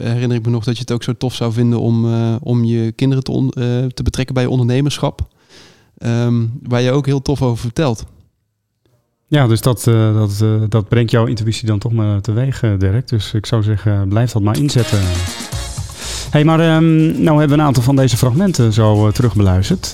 herinner 0.00 0.36
ik 0.36 0.44
me 0.44 0.50
nog 0.50 0.64
dat 0.64 0.74
je 0.74 0.80
het 0.80 0.92
ook 0.92 1.02
zo 1.02 1.12
tof 1.12 1.34
zou 1.34 1.52
vinden 1.52 1.80
om, 1.80 2.12
eh, 2.12 2.34
om 2.40 2.64
je 2.64 2.92
kinderen 2.92 3.24
te, 3.24 3.32
eh, 3.32 3.90
te 3.94 4.02
betrekken 4.02 4.34
bij 4.34 4.46
ondernemerschap. 4.46 5.28
Ehm, 5.98 6.46
waar 6.62 6.80
je 6.80 6.90
ook 6.90 7.06
heel 7.06 7.22
tof 7.22 7.42
over 7.42 7.58
vertelt. 7.58 8.04
Ja, 9.26 9.46
dus 9.46 9.60
dat, 9.60 9.86
eh, 9.86 10.14
dat, 10.14 10.44
dat 10.70 10.88
brengt 10.88 11.10
jouw 11.10 11.26
intuïtie 11.26 11.66
dan 11.66 11.78
toch 11.78 11.92
maar 11.92 12.20
teweeg, 12.20 12.60
Dirk. 12.78 13.08
Dus 13.08 13.34
ik 13.34 13.46
zou 13.46 13.62
zeggen, 13.62 14.08
blijf 14.08 14.32
dat 14.32 14.42
maar 14.42 14.58
inzetten. 14.58 14.98
hey, 16.30 16.44
maar 16.44 16.60
ehm, 16.60 17.22
nou 17.22 17.38
hebben 17.38 17.48
we 17.48 17.62
een 17.62 17.68
aantal 17.68 17.82
van 17.82 17.96
deze 17.96 18.16
fragmenten 18.16 18.72
zo 18.72 19.10
terugbeluisterd. 19.10 19.90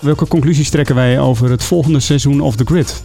Welke 0.00 0.26
conclusies 0.28 0.70
trekken 0.70 0.94
wij 0.94 1.20
over 1.20 1.50
het 1.50 1.64
volgende 1.64 2.00
seizoen 2.00 2.40
of 2.40 2.56
The 2.56 2.64
Grid? 2.64 3.02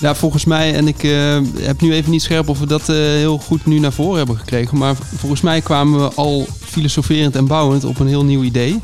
Ja, 0.00 0.14
volgens 0.14 0.44
mij, 0.44 0.74
en 0.74 0.88
ik 0.88 1.02
uh, 1.02 1.38
heb 1.60 1.80
nu 1.80 1.92
even 1.92 2.10
niet 2.10 2.22
scherp 2.22 2.48
of 2.48 2.58
we 2.58 2.66
dat 2.66 2.88
uh, 2.88 2.96
heel 2.96 3.38
goed 3.38 3.66
nu 3.66 3.78
naar 3.78 3.92
voren 3.92 4.16
hebben 4.16 4.38
gekregen. 4.38 4.78
Maar 4.78 4.94
volgens 5.16 5.40
mij 5.40 5.60
kwamen 5.60 6.00
we 6.00 6.14
al 6.14 6.46
filosoferend 6.60 7.36
en 7.36 7.46
bouwend 7.46 7.84
op 7.84 7.98
een 7.98 8.06
heel 8.06 8.24
nieuw 8.24 8.42
idee. 8.42 8.80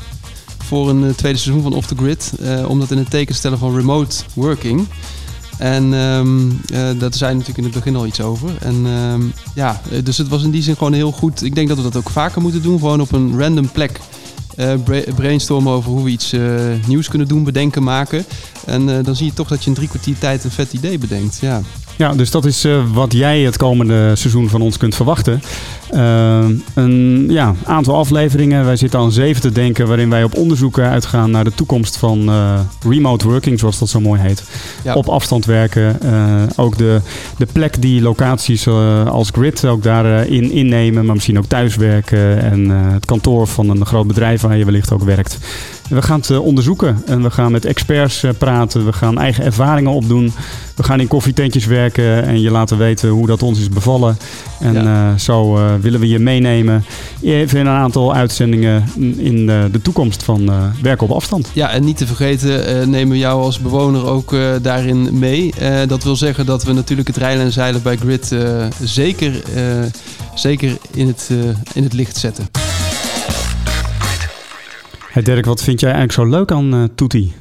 Voor 0.57 0.89
een 0.89 1.03
uh, 1.03 1.09
tweede 1.09 1.37
seizoen 1.37 1.63
van 1.63 1.73
Off 1.73 1.87
the 1.87 1.95
Grid. 1.95 2.31
om 2.67 2.79
dat 2.79 2.91
in 2.91 2.97
het 2.97 3.09
teken 3.09 3.33
te 3.33 3.39
stellen 3.39 3.57
van 3.57 3.75
remote 3.75 4.15
working. 4.33 4.87
En 5.57 5.93
um, 5.93 6.61
daar 6.71 7.13
zei 7.13 7.31
natuurlijk 7.31 7.57
in 7.57 7.63
het 7.63 7.73
begin 7.73 7.95
al 7.95 8.05
iets 8.05 8.21
over. 8.21 8.49
En 8.59 8.85
um, 8.85 9.33
ja, 9.55 9.81
dus 10.03 10.17
het 10.17 10.27
was 10.27 10.43
in 10.43 10.51
die 10.51 10.61
zin 10.61 10.75
gewoon 10.75 10.93
heel 10.93 11.11
goed. 11.11 11.43
Ik 11.43 11.55
denk 11.55 11.67
dat 11.67 11.77
we 11.77 11.83
dat 11.83 11.95
ook 11.95 12.09
vaker 12.09 12.41
moeten 12.41 12.61
doen. 12.61 12.79
Gewoon 12.79 13.01
op 13.01 13.11
een 13.11 13.39
random 13.39 13.71
plek 13.71 13.99
uh, 14.57 14.73
brainstormen 15.15 15.73
over 15.73 15.91
hoe 15.91 16.03
we 16.03 16.09
iets 16.09 16.33
uh, 16.33 16.51
nieuws 16.87 17.07
kunnen 17.07 17.27
doen, 17.27 17.43
bedenken, 17.43 17.83
maken. 17.83 18.25
En 18.65 18.87
uh, 18.87 19.03
dan 19.03 19.15
zie 19.15 19.25
je 19.25 19.33
toch 19.33 19.47
dat 19.47 19.63
je 19.63 19.69
in 19.69 19.75
drie 19.75 19.87
kwartier 19.87 20.17
tijd 20.17 20.43
een 20.43 20.51
vet 20.51 20.73
idee 20.73 20.97
bedenkt. 20.97 21.37
Ja, 21.41 21.61
ja 21.97 22.13
dus 22.13 22.31
dat 22.31 22.45
is 22.45 22.65
uh, 22.65 22.83
wat 22.93 23.13
jij 23.13 23.41
het 23.41 23.57
komende 23.57 24.15
seizoen 24.15 24.49
van 24.49 24.61
ons 24.61 24.77
kunt 24.77 24.95
verwachten. 24.95 25.41
een 26.73 27.25
ja, 27.29 27.55
aantal 27.63 27.95
afleveringen. 27.95 28.65
Wij 28.65 28.75
zitten 28.75 28.99
aan 28.99 29.11
zeven 29.11 29.41
te 29.41 29.51
denken, 29.51 29.87
waarin 29.87 30.09
wij 30.09 30.23
op 30.23 30.35
onderzoeken 30.35 30.89
uitgaan 30.89 31.31
naar 31.31 31.43
de 31.43 31.53
toekomst 31.55 31.97
van 31.97 32.31
remote 32.89 33.27
working, 33.27 33.59
zoals 33.59 33.79
dat 33.79 33.89
zo 33.89 33.99
mooi 33.99 34.21
heet. 34.21 34.43
Ja. 34.83 34.93
Op 34.93 35.07
afstand 35.07 35.45
werken. 35.45 35.99
ook 36.55 36.77
de, 36.77 37.01
de 37.37 37.47
plek 37.51 37.81
die 37.81 38.01
locaties 38.01 38.67
als 39.07 39.29
grid 39.29 39.65
ook 39.65 39.83
daarin 39.83 40.51
innemen, 40.51 41.05
maar 41.05 41.13
misschien 41.13 41.37
ook 41.37 41.45
thuiswerken 41.45 42.41
en 42.41 42.69
het 42.69 43.05
kantoor 43.05 43.47
van 43.47 43.69
een 43.69 43.85
groot 43.85 44.07
bedrijf 44.07 44.41
waar 44.41 44.57
je 44.57 44.65
wellicht 44.65 44.91
ook 44.91 45.03
werkt. 45.03 45.37
We 45.89 46.01
gaan 46.01 46.19
het 46.19 46.29
uh, 46.29 46.41
onderzoeken 46.41 47.01
en 47.05 47.23
we 47.23 47.31
gaan 47.31 47.51
met 47.51 47.65
experts 47.65 48.23
uh, 48.23 48.31
praten. 48.37 48.85
We 48.85 48.93
gaan 48.93 49.17
eigen 49.17 49.43
ervaringen 49.43 49.91
opdoen. 49.91 50.33
We 50.75 50.83
gaan 50.83 50.99
in 50.99 51.07
koffietentjes 51.07 51.65
werken 51.65 52.23
en 52.23 52.41
je 52.41 52.51
laten 52.51 52.77
weten 52.77 53.09
hoe 53.09 53.27
dat 53.27 53.43
ons 53.43 53.59
is 53.59 53.69
bevallen. 53.69 54.17
En 54.59 54.73
ja. 54.73 55.11
uh, 55.11 55.19
zo 55.19 55.59
willen 55.81 55.99
we 55.99 56.07
je 56.07 56.19
meenemen 56.19 56.83
even 57.21 57.59
in 57.59 57.65
een 57.65 57.73
aantal 57.73 58.13
uitzendingen 58.13 58.83
in 59.17 59.45
de 59.45 59.79
toekomst 59.81 60.23
van 60.23 60.51
werken 60.81 61.07
op 61.07 61.15
afstand. 61.15 61.49
Ja, 61.53 61.69
en 61.69 61.83
niet 61.83 61.97
te 61.97 62.07
vergeten 62.07 62.89
nemen 62.89 63.11
we 63.11 63.17
jou 63.17 63.41
als 63.41 63.59
bewoner 63.59 64.05
ook 64.05 64.35
daarin 64.61 65.19
mee. 65.19 65.53
dat 65.87 66.03
wil 66.03 66.15
zeggen 66.15 66.45
dat 66.45 66.63
we 66.63 66.73
natuurlijk 66.73 67.07
het 67.07 67.17
rijden 67.17 67.43
en 67.43 67.51
zeilen 67.51 67.81
bij 67.81 67.97
Grid 67.97 68.35
zeker, 68.81 69.41
zeker 70.35 70.77
in, 70.91 71.07
het, 71.07 71.29
in 71.73 71.83
het 71.83 71.93
licht 71.93 72.17
zetten. 72.17 72.47
Hey 75.17 75.25
Dirk, 75.25 75.45
wat 75.45 75.63
vind 75.63 75.79
jij 75.79 75.91
eigenlijk 75.91 76.19
zo 76.19 76.37
leuk 76.37 76.51
aan 76.51 76.75
uh, 76.75 76.83
Toetie? 76.95 77.33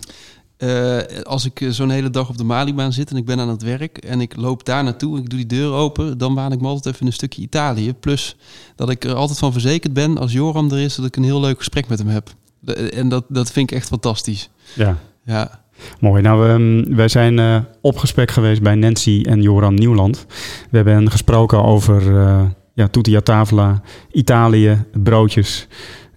Uh, 0.58 0.98
als 1.22 1.44
ik 1.44 1.66
zo'n 1.68 1.90
hele 1.90 2.10
dag 2.10 2.28
op 2.28 2.38
de 2.38 2.44
Malibaan 2.44 2.92
zit 2.92 3.10
en 3.10 3.16
ik 3.16 3.24
ben 3.24 3.40
aan 3.40 3.48
het 3.48 3.62
werk 3.62 3.98
en 3.98 4.20
ik 4.20 4.36
loop 4.36 4.64
daar 4.64 4.84
naartoe, 4.84 5.18
ik 5.18 5.30
doe 5.30 5.38
die 5.38 5.58
deur 5.58 5.72
open, 5.72 6.18
dan 6.18 6.34
waan 6.34 6.52
ik 6.52 6.60
me 6.60 6.66
altijd 6.66 6.94
even 6.94 7.06
een 7.06 7.12
stukje 7.12 7.42
Italië. 7.42 7.94
Plus 7.94 8.36
dat 8.76 8.90
ik 8.90 9.04
er 9.04 9.14
altijd 9.14 9.38
van 9.38 9.52
verzekerd 9.52 9.92
ben, 9.92 10.18
als 10.18 10.32
Joram 10.32 10.70
er 10.70 10.78
is, 10.78 10.94
dat 10.94 11.06
ik 11.06 11.16
een 11.16 11.24
heel 11.24 11.40
leuk 11.40 11.58
gesprek 11.58 11.88
met 11.88 11.98
hem 11.98 12.08
heb. 12.08 12.28
De, 12.60 12.72
en 12.74 13.08
dat, 13.08 13.24
dat 13.28 13.52
vind 13.52 13.70
ik 13.70 13.76
echt 13.76 13.88
fantastisch. 13.88 14.50
Ja. 14.74 14.96
Ja. 15.24 15.64
Mooi. 16.00 16.22
Nou, 16.22 16.48
um, 16.48 16.96
wij 16.96 17.08
zijn 17.08 17.38
uh, 17.38 17.58
op 17.80 17.96
gesprek 17.96 18.30
geweest 18.30 18.62
bij 18.62 18.74
Nancy 18.74 19.22
en 19.28 19.42
Joram 19.42 19.74
Nieuwland. 19.74 20.26
We 20.70 20.76
hebben 20.76 21.10
gesproken 21.10 21.64
over 21.64 22.02
uh, 22.02 22.42
ja, 22.74 22.88
Tutti 22.88 23.22
Tavola, 23.22 23.82
Italië, 24.12 24.84
broodjes. 24.92 25.66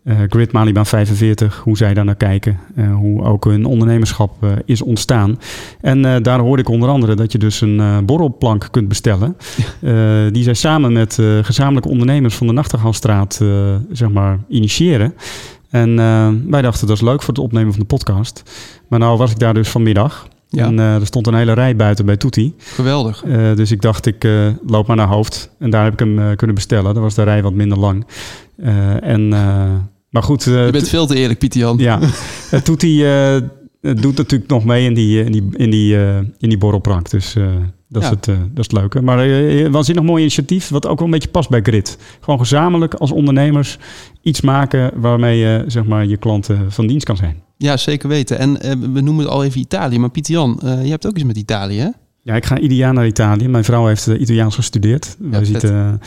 Uh, 0.03 0.15
Grid 0.29 0.51
Malibaan 0.51 0.85
45, 0.85 1.61
hoe 1.63 1.77
zij 1.77 1.93
daar 1.93 2.05
naar 2.05 2.15
kijken. 2.15 2.59
Uh, 2.75 2.95
hoe 2.95 3.23
ook 3.23 3.43
hun 3.45 3.65
ondernemerschap 3.65 4.43
uh, 4.43 4.49
is 4.65 4.81
ontstaan. 4.81 5.39
En 5.81 6.23
daar 6.23 6.39
hoorde 6.39 6.61
ik 6.61 6.69
onder 6.69 6.89
andere 6.89 7.15
dat 7.15 7.31
je 7.31 7.37
dus 7.37 7.61
een 7.61 8.05
borrelplank 8.05 8.67
kunt 8.71 8.87
bestellen. 8.87 9.37
die 10.31 10.43
zij 10.43 10.53
samen 10.53 10.93
met 10.93 11.17
gezamenlijke 11.41 11.89
ondernemers 11.89 12.35
van 12.35 12.47
de 12.47 12.53
Nachtegaalstraat 12.53 13.41
zeg 13.91 14.09
maar, 14.09 14.39
initiëren. 14.47 15.13
En 15.69 15.95
wij 16.49 16.61
dachten 16.61 16.87
dat 16.87 16.95
is 16.95 17.01
leuk 17.01 17.21
voor 17.21 17.33
het 17.33 17.43
opnemen 17.43 17.71
van 17.71 17.79
de 17.79 17.85
podcast. 17.85 18.43
Maar 18.87 18.99
nou 18.99 19.17
was 19.17 19.31
ik 19.31 19.39
daar 19.39 19.53
dus 19.53 19.69
vanmiddag. 19.69 20.27
Ja. 20.47 20.65
En 20.65 20.79
er 20.79 21.05
stond 21.05 21.27
een 21.27 21.35
hele 21.35 21.53
rij 21.53 21.75
buiten 21.75 22.05
bij 22.05 22.17
Toetie. 22.17 22.55
Geweldig. 22.57 23.23
dus 23.55 23.71
ik 23.71 23.81
dacht, 23.81 24.05
ik 24.05 24.27
loop 24.65 24.87
maar 24.87 24.95
naar 24.95 25.07
hoofd. 25.07 25.49
En 25.59 25.69
daar 25.69 25.83
heb 25.83 25.93
ik 25.93 25.99
hem 25.99 26.35
kunnen 26.35 26.55
bestellen. 26.55 26.93
Daar 26.93 27.03
was 27.03 27.15
de 27.15 27.23
rij 27.23 27.43
wat 27.43 27.53
minder 27.53 27.79
lang. 27.79 28.05
En... 29.01 29.33
Maar 30.09 30.23
goed. 30.23 30.45
Uh, 30.45 30.65
je 30.65 30.71
bent 30.71 30.89
veel 30.89 31.05
te 31.05 31.15
eerlijk, 31.15 31.39
Pieter 31.39 31.59
Jan. 31.59 31.77
Ja. 31.77 31.99
uh, 32.51 32.61
doet 32.63 32.81
hij 32.81 33.49
doet 33.81 34.17
natuurlijk 34.17 34.49
nog 34.49 34.65
mee 34.65 34.85
in 34.85 34.93
die, 34.93 35.23
in 35.23 35.31
die, 35.31 35.47
in 35.55 35.69
die, 35.69 35.95
in 36.37 36.49
die 36.49 36.57
borrelprank. 36.57 37.09
Dus 37.09 37.35
dat, 37.87 38.01
ja. 38.01 38.09
is 38.09 38.09
het, 38.09 38.25
dat 38.25 38.35
is 38.37 38.65
het 38.65 38.71
leuke. 38.71 39.01
Maar 39.01 39.27
uh, 39.27 39.63
een 39.63 40.05
mooi 40.05 40.21
initiatief, 40.21 40.69
wat 40.69 40.87
ook 40.87 40.97
wel 40.97 41.07
een 41.07 41.13
beetje 41.13 41.29
past 41.29 41.49
bij 41.49 41.61
Grid. 41.61 41.97
Gewoon 42.19 42.39
gezamenlijk 42.39 42.93
als 42.93 43.11
ondernemers 43.11 43.77
iets 44.21 44.41
maken 44.41 44.91
waarmee 44.95 45.37
je 45.37 45.63
zeg 45.67 45.85
maar, 45.85 46.05
je 46.05 46.17
klanten 46.17 46.71
van 46.71 46.87
dienst 46.87 47.05
kan 47.05 47.17
zijn. 47.17 47.43
Ja, 47.57 47.77
zeker 47.77 48.09
weten. 48.09 48.39
En 48.39 48.53
we 48.93 49.01
noemen 49.01 49.25
het 49.25 49.33
al 49.33 49.43
even 49.43 49.59
Italië. 49.59 49.99
Maar 49.99 50.09
Pieter 50.09 50.33
Jan, 50.33 50.59
je 50.61 50.89
hebt 50.89 51.07
ook 51.07 51.15
iets 51.15 51.23
met 51.23 51.37
Italië, 51.37 51.79
hè? 51.79 51.89
Ja, 52.23 52.35
ik 52.35 52.45
ga 52.45 52.59
ieder 52.59 52.77
jaar 52.77 52.93
naar 52.93 53.07
Italië. 53.07 53.47
Mijn 53.47 53.63
vrouw 53.63 53.85
heeft 53.85 54.07
Italiaans 54.07 54.55
gestudeerd. 54.55 55.17
Ja, 55.31 55.39
We 55.39 55.45
zitten 55.45 56.01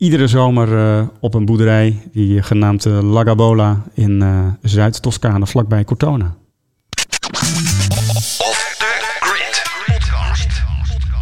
iedere 0.00 0.26
zomer 0.26 0.68
uh, 0.68 1.06
op 1.20 1.34
een 1.34 1.44
boerderij 1.44 2.08
die 2.12 2.42
genaamd 2.42 2.84
uh, 2.84 3.12
La 3.12 3.22
Gabola 3.22 3.84
in 3.94 4.22
uh, 4.22 4.46
Zuid-Toscane, 4.62 5.46
vlakbij 5.46 5.84
Cortona. 5.84 6.34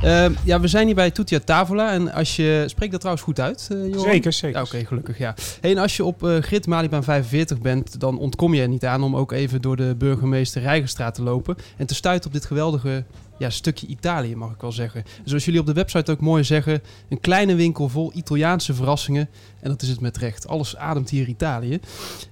Uh, 0.05 0.27
ja, 0.45 0.61
we 0.61 0.69
zijn 0.69 0.87
hier 0.87 0.95
bij 0.95 1.11
Tutti 1.11 1.35
a 1.35 1.41
Tavola. 1.45 1.93
En 1.93 2.13
als 2.13 2.37
je... 2.37 2.65
Spreekt 2.67 2.91
dat 2.91 3.01
trouwens 3.01 3.27
goed 3.27 3.41
uit, 3.41 3.69
uh, 3.73 3.99
Zeker, 3.99 4.33
zeker. 4.33 4.61
Oké, 4.61 4.69
okay, 4.69 4.85
gelukkig, 4.85 5.19
ja. 5.19 5.35
Hey, 5.61 5.71
en 5.71 5.79
als 5.79 5.97
je 5.97 6.05
op 6.05 6.23
uh, 6.23 6.39
Grid 6.39 6.67
Malibaan 6.67 7.05
45 7.05 7.61
bent, 7.61 8.01
dan 8.01 8.19
ontkom 8.19 8.55
je 8.55 8.63
er 8.63 8.69
niet 8.69 8.85
aan 8.85 9.03
om 9.03 9.17
ook 9.17 9.33
even 9.33 9.63
door 9.63 9.77
de 9.77 9.95
burgemeester 9.99 10.63
Rijgenstraat 10.63 11.15
te 11.15 11.23
lopen. 11.23 11.57
En 11.77 11.87
te 11.87 11.95
stuiten 11.95 12.27
op 12.27 12.33
dit 12.33 12.45
geweldige 12.45 13.05
ja, 13.39 13.51
stukje 13.51 13.87
Italië, 13.87 14.37
mag 14.37 14.53
ik 14.53 14.61
wel 14.61 14.73
zeggen. 14.73 15.05
Zoals 15.25 15.45
jullie 15.45 15.61
op 15.61 15.67
de 15.67 15.73
website 15.73 16.11
ook 16.13 16.21
mooi 16.21 16.45
zeggen, 16.45 16.83
een 17.09 17.21
kleine 17.21 17.55
winkel 17.55 17.89
vol 17.89 18.13
Italiaanse 18.15 18.75
verrassingen. 18.75 19.29
En 19.61 19.71
dat 19.71 19.83
is 19.83 19.89
het 19.89 20.01
met 20.01 20.17
recht. 20.17 20.49
Alles 20.49 20.77
ademt 20.77 21.11
hier 21.11 21.29
Italië. 21.29 21.81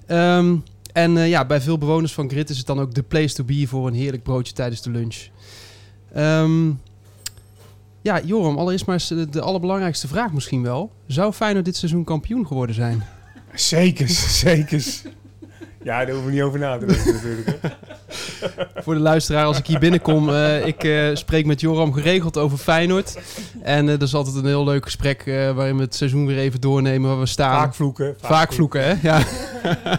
Ehm, 0.06 0.56
en 0.92 1.16
eh, 1.16 1.28
ja, 1.28 1.46
bij 1.46 1.60
veel 1.60 1.78
bewoners 1.78 2.12
van 2.12 2.30
Grit 2.30 2.50
is 2.50 2.58
het 2.58 2.66
dan 2.66 2.80
ook 2.80 2.94
de 2.94 3.02
place 3.02 3.34
to 3.34 3.44
be 3.44 3.66
voor 3.66 3.86
een 3.86 3.94
heerlijk 3.94 4.22
broodje 4.22 4.52
tijdens 4.52 4.82
de 4.82 4.90
lunch. 4.90 5.16
Ehm, 6.12 6.70
ja, 8.02 8.20
Joram, 8.24 8.58
allereerst 8.58 8.86
maar 8.86 9.08
de 9.30 9.40
allerbelangrijkste 9.40 10.08
vraag 10.08 10.32
misschien 10.32 10.62
wel. 10.62 10.92
Zou 11.06 11.32
Feyenoord 11.32 11.64
dit 11.64 11.76
seizoen 11.76 12.04
kampioen 12.04 12.46
geworden 12.46 12.74
zijn? 12.74 13.04
Zeker, 13.54 14.08
zeker. 14.44 14.84
Ja, 15.86 15.98
daar 15.98 16.10
hoeven 16.10 16.24
we 16.24 16.32
niet 16.32 16.42
over 16.42 16.58
na 16.58 16.78
te 16.78 16.86
denken 16.86 17.14
natuurlijk. 17.14 17.58
Voor 18.84 18.94
de 18.94 19.00
luisteraar, 19.00 19.44
als 19.44 19.58
ik 19.58 19.66
hier 19.66 19.78
binnenkom, 19.78 20.28
eh, 20.30 20.66
ik 20.66 20.84
eh, 20.84 21.14
spreek 21.14 21.46
met 21.46 21.60
Joram 21.60 21.92
geregeld 21.92 22.38
over 22.38 22.58
Feyenoord. 22.58 23.18
En 23.62 23.88
eh 23.88 23.98
dat 23.98 24.02
is 24.02 24.14
altijd 24.14 24.36
een 24.36 24.46
heel 24.46 24.64
leuk 24.64 24.84
gesprek 24.84 25.22
waarin 25.54 25.76
we 25.76 25.82
het 25.82 25.94
seizoen 25.94 26.26
weer 26.26 26.38
even 26.38 26.60
doornemen 26.60 27.10
waar 27.10 27.18
we 27.18 27.26
staan. 27.26 27.60
Vaak 27.60 27.74
vloeken. 27.74 28.14
Vaak 28.20 28.52
vloeken, 28.52 28.84
hè? 28.84 28.94
Ja. 29.02 29.22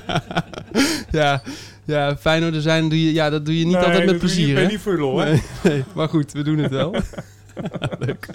ja. 1.21 1.41
Ja, 1.86 2.17
Feyenoord 2.17 2.56
zijn, 2.62 2.89
doe 2.89 3.04
je, 3.04 3.13
ja, 3.13 3.30
dat 3.30 3.45
doe 3.45 3.60
je 3.60 3.65
niet 3.65 3.76
Nee, 3.76 3.86
altijd 3.86 4.06
met 4.06 4.17
plezier, 4.17 4.50
Ik 4.50 4.56
ben 4.56 4.67
niet 4.67 4.80
voor 4.80 4.97
lol, 4.97 5.17
hè? 5.17 5.32
Nee, 5.32 5.41
nee, 5.63 5.84
maar 5.95 6.10
goed, 6.10 6.32
we 6.32 6.43
doen 6.43 6.58
het 6.58 6.71
wel. 6.71 6.91
Leuk. 8.06 8.28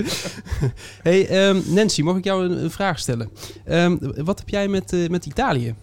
hey, 1.02 1.28
ehm, 1.28 1.60
Nancy, 1.66 2.02
mag 2.02 2.16
ik 2.16 2.24
jou 2.24 2.44
een, 2.44 2.62
een 2.62 2.70
vraag 2.70 2.98
stellen? 2.98 3.30
Ehm, 3.64 3.96
wat 4.00 4.38
heb 4.38 4.48
jij 4.48 4.68
met, 4.68 5.08
met 5.08 5.26
Italië? 5.26 5.74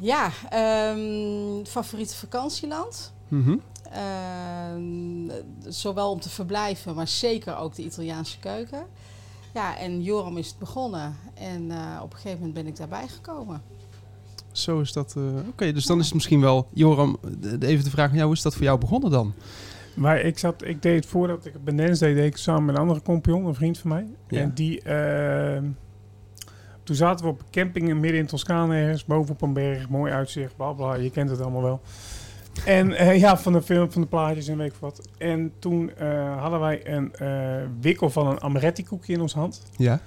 Ja, 0.00 0.30
ehm, 0.50 1.64
favoriete 1.64 2.14
vakantieland. 2.16 3.12
Mhm. 3.28 3.56
Ehm, 3.92 5.30
zowel 5.68 6.10
om 6.10 6.20
te 6.20 6.28
verblijven, 6.30 6.94
maar 6.94 7.08
zeker 7.08 7.56
ook 7.56 7.74
de 7.74 7.82
Italiaanse 7.84 8.38
keuken. 8.38 8.86
Ja, 9.54 9.78
en 9.78 10.02
Joram 10.02 10.36
is 10.36 10.46
het 10.48 10.58
begonnen. 10.58 11.16
En 11.34 11.70
eh, 11.70 12.00
op 12.02 12.10
een 12.12 12.16
gegeven 12.18 12.38
moment 12.38 12.54
ben 12.54 12.66
ik 12.66 12.76
daarbij 12.76 13.08
gekomen. 13.08 13.62
Zo 14.52 14.80
is 14.80 14.92
dat. 14.92 15.14
eh, 15.16 15.22
Oké, 15.48 15.72
dus 15.72 15.86
dan 15.86 15.98
is 15.98 16.04
het 16.04 16.14
misschien 16.14 16.40
wel. 16.40 16.66
Joram, 16.72 17.18
even 17.60 17.84
de 17.84 17.90
vraag 17.90 18.08
aan 18.08 18.14
jou: 18.14 18.26
hoe 18.26 18.36
is 18.36 18.42
dat 18.42 18.54
voor 18.54 18.62
jou 18.64 18.78
begonnen 18.78 19.10
dan? 19.10 19.34
Maar 19.94 20.20
ik, 20.20 20.38
zat, 20.38 20.64
ik 20.64 20.82
deed 20.82 20.94
het 20.96 21.06
voordat 21.06 21.44
ik 21.46 21.64
bij 21.64 21.74
Nens 21.74 21.98
deed, 21.98 22.16
deed 22.16 22.26
ik 22.26 22.36
samen 22.36 22.64
met 22.64 22.74
een 22.74 22.80
andere 22.80 23.02
compagnon, 23.02 23.44
een 23.46 23.54
vriend 23.54 23.78
van 23.78 23.90
mij. 23.90 24.06
Ja. 24.28 24.40
En 24.40 24.54
die, 24.54 24.82
ehm, 24.82 25.64
toen 26.90 26.98
zaten 26.98 27.24
we 27.24 27.30
op 27.30 27.40
een 27.40 27.50
camping 27.50 27.88
in 27.88 28.00
midden 28.00 28.20
in 28.20 28.26
Toscane 28.26 28.76
ergens, 28.76 29.04
boven 29.04 29.34
op 29.34 29.42
een 29.42 29.52
berg, 29.52 29.88
mooi 29.88 30.12
uitzicht, 30.12 30.56
bla 30.56 30.72
bla, 30.72 30.94
je 30.94 31.10
kent 31.10 31.30
het 31.30 31.40
allemaal 31.40 31.62
wel. 31.62 31.80
En 32.64 32.92
eh, 32.92 33.18
ja, 33.18 33.38
van 33.38 33.52
de 33.52 33.62
film, 33.62 33.92
van 33.92 34.02
de 34.02 34.08
plaatjes 34.08 34.48
en 34.48 34.56
weet 34.56 34.72
ik 34.72 34.78
wat. 34.78 35.08
En 35.18 35.52
toen 35.58 35.94
eh, 35.96 36.38
hadden 36.40 36.60
wij 36.60 36.86
een 36.86 37.14
eh, 37.14 37.66
wikkel 37.80 38.10
van 38.10 38.26
een 38.26 38.40
amaretti 38.42 38.84
koekje 38.84 39.12
in 39.12 39.20
ons 39.20 39.34
hand. 39.34 39.62
Ja. 39.76 40.00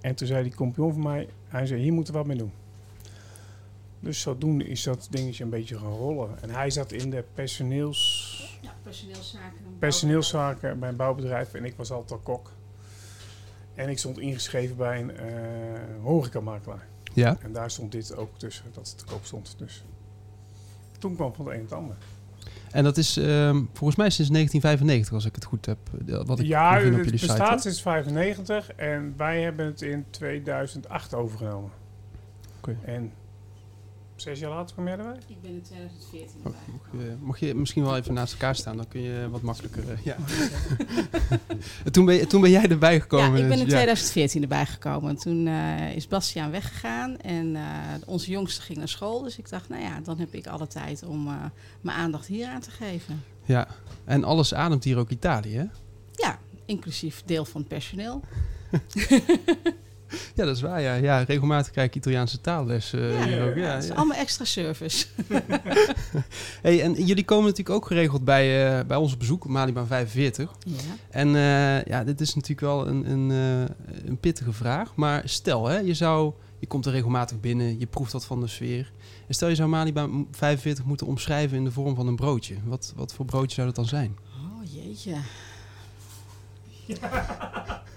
En 0.00 0.14
toen 0.14 0.26
zei 0.26 0.42
die 0.42 0.54
compagnon 0.54 0.92
van 0.92 1.02
mij, 1.02 1.28
hij 1.48 1.66
zei, 1.66 1.80
hier 1.80 1.92
moeten 1.92 2.12
we 2.12 2.18
wat 2.18 2.28
mee 2.28 2.36
doen. 2.36 2.52
Dus 4.00 4.20
zodoende 4.20 4.64
is 4.64 4.82
dat 4.82 5.06
dingetje 5.10 5.44
een 5.44 5.50
beetje 5.50 5.78
gaan 5.78 5.92
rollen. 5.92 6.28
En 6.40 6.50
hij 6.50 6.70
zat 6.70 6.92
in 6.92 7.10
de 7.10 7.24
personeels 7.34 8.58
Ja, 8.62 8.74
personeelszaken. 8.82 9.58
personeelszaken 9.78 10.78
bij 10.78 10.88
een 10.88 10.96
bouwbedrijf 10.96 11.54
en 11.54 11.64
ik 11.64 11.74
was 11.76 11.90
altijd 11.90 12.12
al 12.12 12.34
kok. 12.34 12.50
En 13.74 13.88
ik 13.88 13.98
stond 13.98 14.18
ingeschreven 14.18 14.76
bij 14.76 15.00
een 15.00 15.16
eh 15.16 15.24
horecamakelaar. 16.02 16.86
Ja. 17.12 17.36
En 17.42 17.52
daar 17.52 17.70
stond 17.70 17.92
dit 17.92 18.16
ook 18.16 18.38
tussen, 18.38 18.64
dat 18.72 18.88
het 18.88 18.98
te 18.98 19.04
koop 19.04 19.24
stond. 19.24 19.54
Dus 19.58 19.84
toen 20.98 21.14
kwam 21.14 21.34
van 21.34 21.46
het 21.46 21.54
een 21.54 21.60
het 21.62 21.72
ander. 21.72 21.96
En 22.70 22.84
dat 22.84 22.96
is 22.96 23.16
ehm, 23.16 23.62
volgens 23.72 23.96
mij 23.98 24.10
sinds 24.10 24.30
1995, 24.30 25.12
als 25.12 25.24
ik 25.24 25.34
het 25.34 25.44
goed 25.44 25.66
heb. 25.66 25.78
eh, 26.08 26.20
Wat 26.26 26.38
ik 26.38 26.46
ja, 26.46 26.74
het 26.76 26.86
op 26.86 26.96
jullie 26.96 27.10
bestaat 27.10 27.48
site. 27.48 27.60
sinds 27.62 27.82
95 27.82 28.72
en 28.72 29.14
wij 29.16 29.42
hebben 29.42 29.66
het 29.66 29.82
in 29.82 30.04
2008 30.10 31.14
overgenomen. 31.14 31.70
Oké. 32.58 32.76
En 32.84 33.12
zes 34.16 34.38
jaar 34.38 34.50
later 34.50 34.74
kwam 34.74 34.86
jij 34.86 34.96
erbij? 34.98 35.18
Ik 35.26 35.42
ben 35.42 35.50
in 35.50 35.62
2014 35.62 36.40
Oh, 36.40 36.44
erbij. 36.46 36.60
Mag 36.80 37.00
je, 37.00 37.16
mag 37.20 37.38
je 37.40 37.54
misschien 37.54 37.82
wel 37.84 37.96
even 37.96 38.14
naast 38.14 38.32
elkaar 38.32 38.56
staan, 38.56 38.76
dan 38.76 38.88
kun 38.88 39.00
je 39.00 39.28
wat 39.30 39.40
makkelijker. 39.42 39.90
eh, 39.90 40.02
ja. 40.04 40.16
toen, 41.90 42.04
ben 42.04 42.14
je, 42.14 42.26
toen 42.26 42.40
ben 42.40 42.50
jij 42.50 42.68
erbij 42.68 43.00
gekomen. 43.00 43.30
Ja, 43.30 43.36
ik 43.42 43.48
ben 43.48 43.58
in 43.58 43.64
dus, 43.64 43.72
2014 43.72 44.42
erbij 44.42 44.66
gekomen. 44.66 45.16
Toen 45.16 45.46
eh, 45.46 45.96
is 45.96 46.08
Bastiaan 46.08 46.50
weggegaan 46.50 47.16
en 47.18 47.56
eh, 47.56 47.62
onze 48.06 48.30
jongste 48.30 48.62
ging 48.62 48.78
naar 48.78 48.88
school. 48.88 49.22
Dus 49.22 49.38
ik 49.38 49.48
dacht, 49.50 49.68
nou 49.68 49.82
ja, 49.82 50.00
dan 50.00 50.18
heb 50.18 50.34
ik 50.34 50.46
alle 50.46 50.66
tijd 50.66 51.02
om 51.04 51.28
eh, 51.28 51.34
mijn 51.80 51.96
aandacht 51.96 52.26
hier 52.26 52.46
aan 52.46 52.60
te 52.60 52.70
geven. 52.70 53.24
Ja, 53.44 53.68
en 54.04 54.24
alles 54.24 54.54
ademt 54.54 54.84
hier 54.84 54.98
ook 54.98 55.10
Italië, 55.10 55.56
hè? 55.56 55.64
Ja, 56.12 56.38
inclusief 56.64 57.22
deel 57.26 57.44
van 57.44 57.60
het 57.60 57.68
personeel. 57.68 58.20
Ja, 60.36 60.44
dat 60.44 60.56
is 60.56 60.62
waar. 60.62 60.80
Ja, 60.80 60.94
ja 60.94 61.18
regelmatig 61.18 61.72
krijg 61.72 61.88
ik 61.88 61.94
Italiaanse 61.94 62.40
taalles 62.40 62.92
eh, 62.92 63.18
ja, 63.18 63.26
hier 63.26 63.48
ook. 63.48 63.56
Ja, 63.56 63.74
dat 63.74 63.82
is 63.82 63.88
ja. 63.88 63.94
allemaal 63.94 64.18
extra 64.18 64.44
service. 64.44 65.06
Hey, 66.62 66.82
en 66.82 66.92
jullie 67.04 67.24
komen 67.24 67.44
natuurlijk 67.44 67.76
ook 67.76 67.86
geregeld 67.86 68.24
bij, 68.24 68.78
eh, 68.78 68.86
bij 68.86 68.96
ons 68.96 69.12
op 69.12 69.18
bezoek, 69.18 69.46
Malibaan 69.46 69.86
45. 69.86 70.50
ja. 70.66 70.74
En 71.10 71.34
eh, 71.34 71.84
ja, 71.84 72.04
dit 72.04 72.20
is 72.20 72.34
natuurlijk 72.34 72.60
wel 72.60 72.86
een, 72.86 73.10
een, 73.10 73.30
eh, 73.30 74.08
een 74.08 74.18
pittige 74.18 74.52
vraag. 74.52 74.94
Maar 74.94 75.22
stel, 75.24 75.66
hè, 75.66 75.78
je, 75.78 75.94
zou, 75.94 76.32
je 76.58 76.66
komt 76.66 76.86
er 76.86 76.92
regelmatig 76.92 77.40
binnen, 77.40 77.78
je 77.78 77.86
proeft 77.86 78.12
wat 78.12 78.24
van 78.24 78.40
de 78.40 78.46
sfeer. 78.46 78.92
En 79.26 79.34
stel 79.34 79.48
je 79.48 79.54
zou 79.54 79.68
Malibaan 79.68 80.26
45 80.30 80.84
moeten 80.84 81.06
omschrijven 81.06 81.56
in 81.56 81.64
de 81.64 81.72
vorm 81.72 81.94
van 81.94 82.06
een 82.06 82.16
broodje. 82.16 82.56
Wat, 82.64 82.92
wat 82.96 83.14
voor 83.14 83.24
broodje 83.24 83.54
zou 83.54 83.66
dat 83.66 83.76
dan 83.76 83.86
zijn? 83.86 84.16
Oh 84.36 84.72
jeetje. 84.74 85.16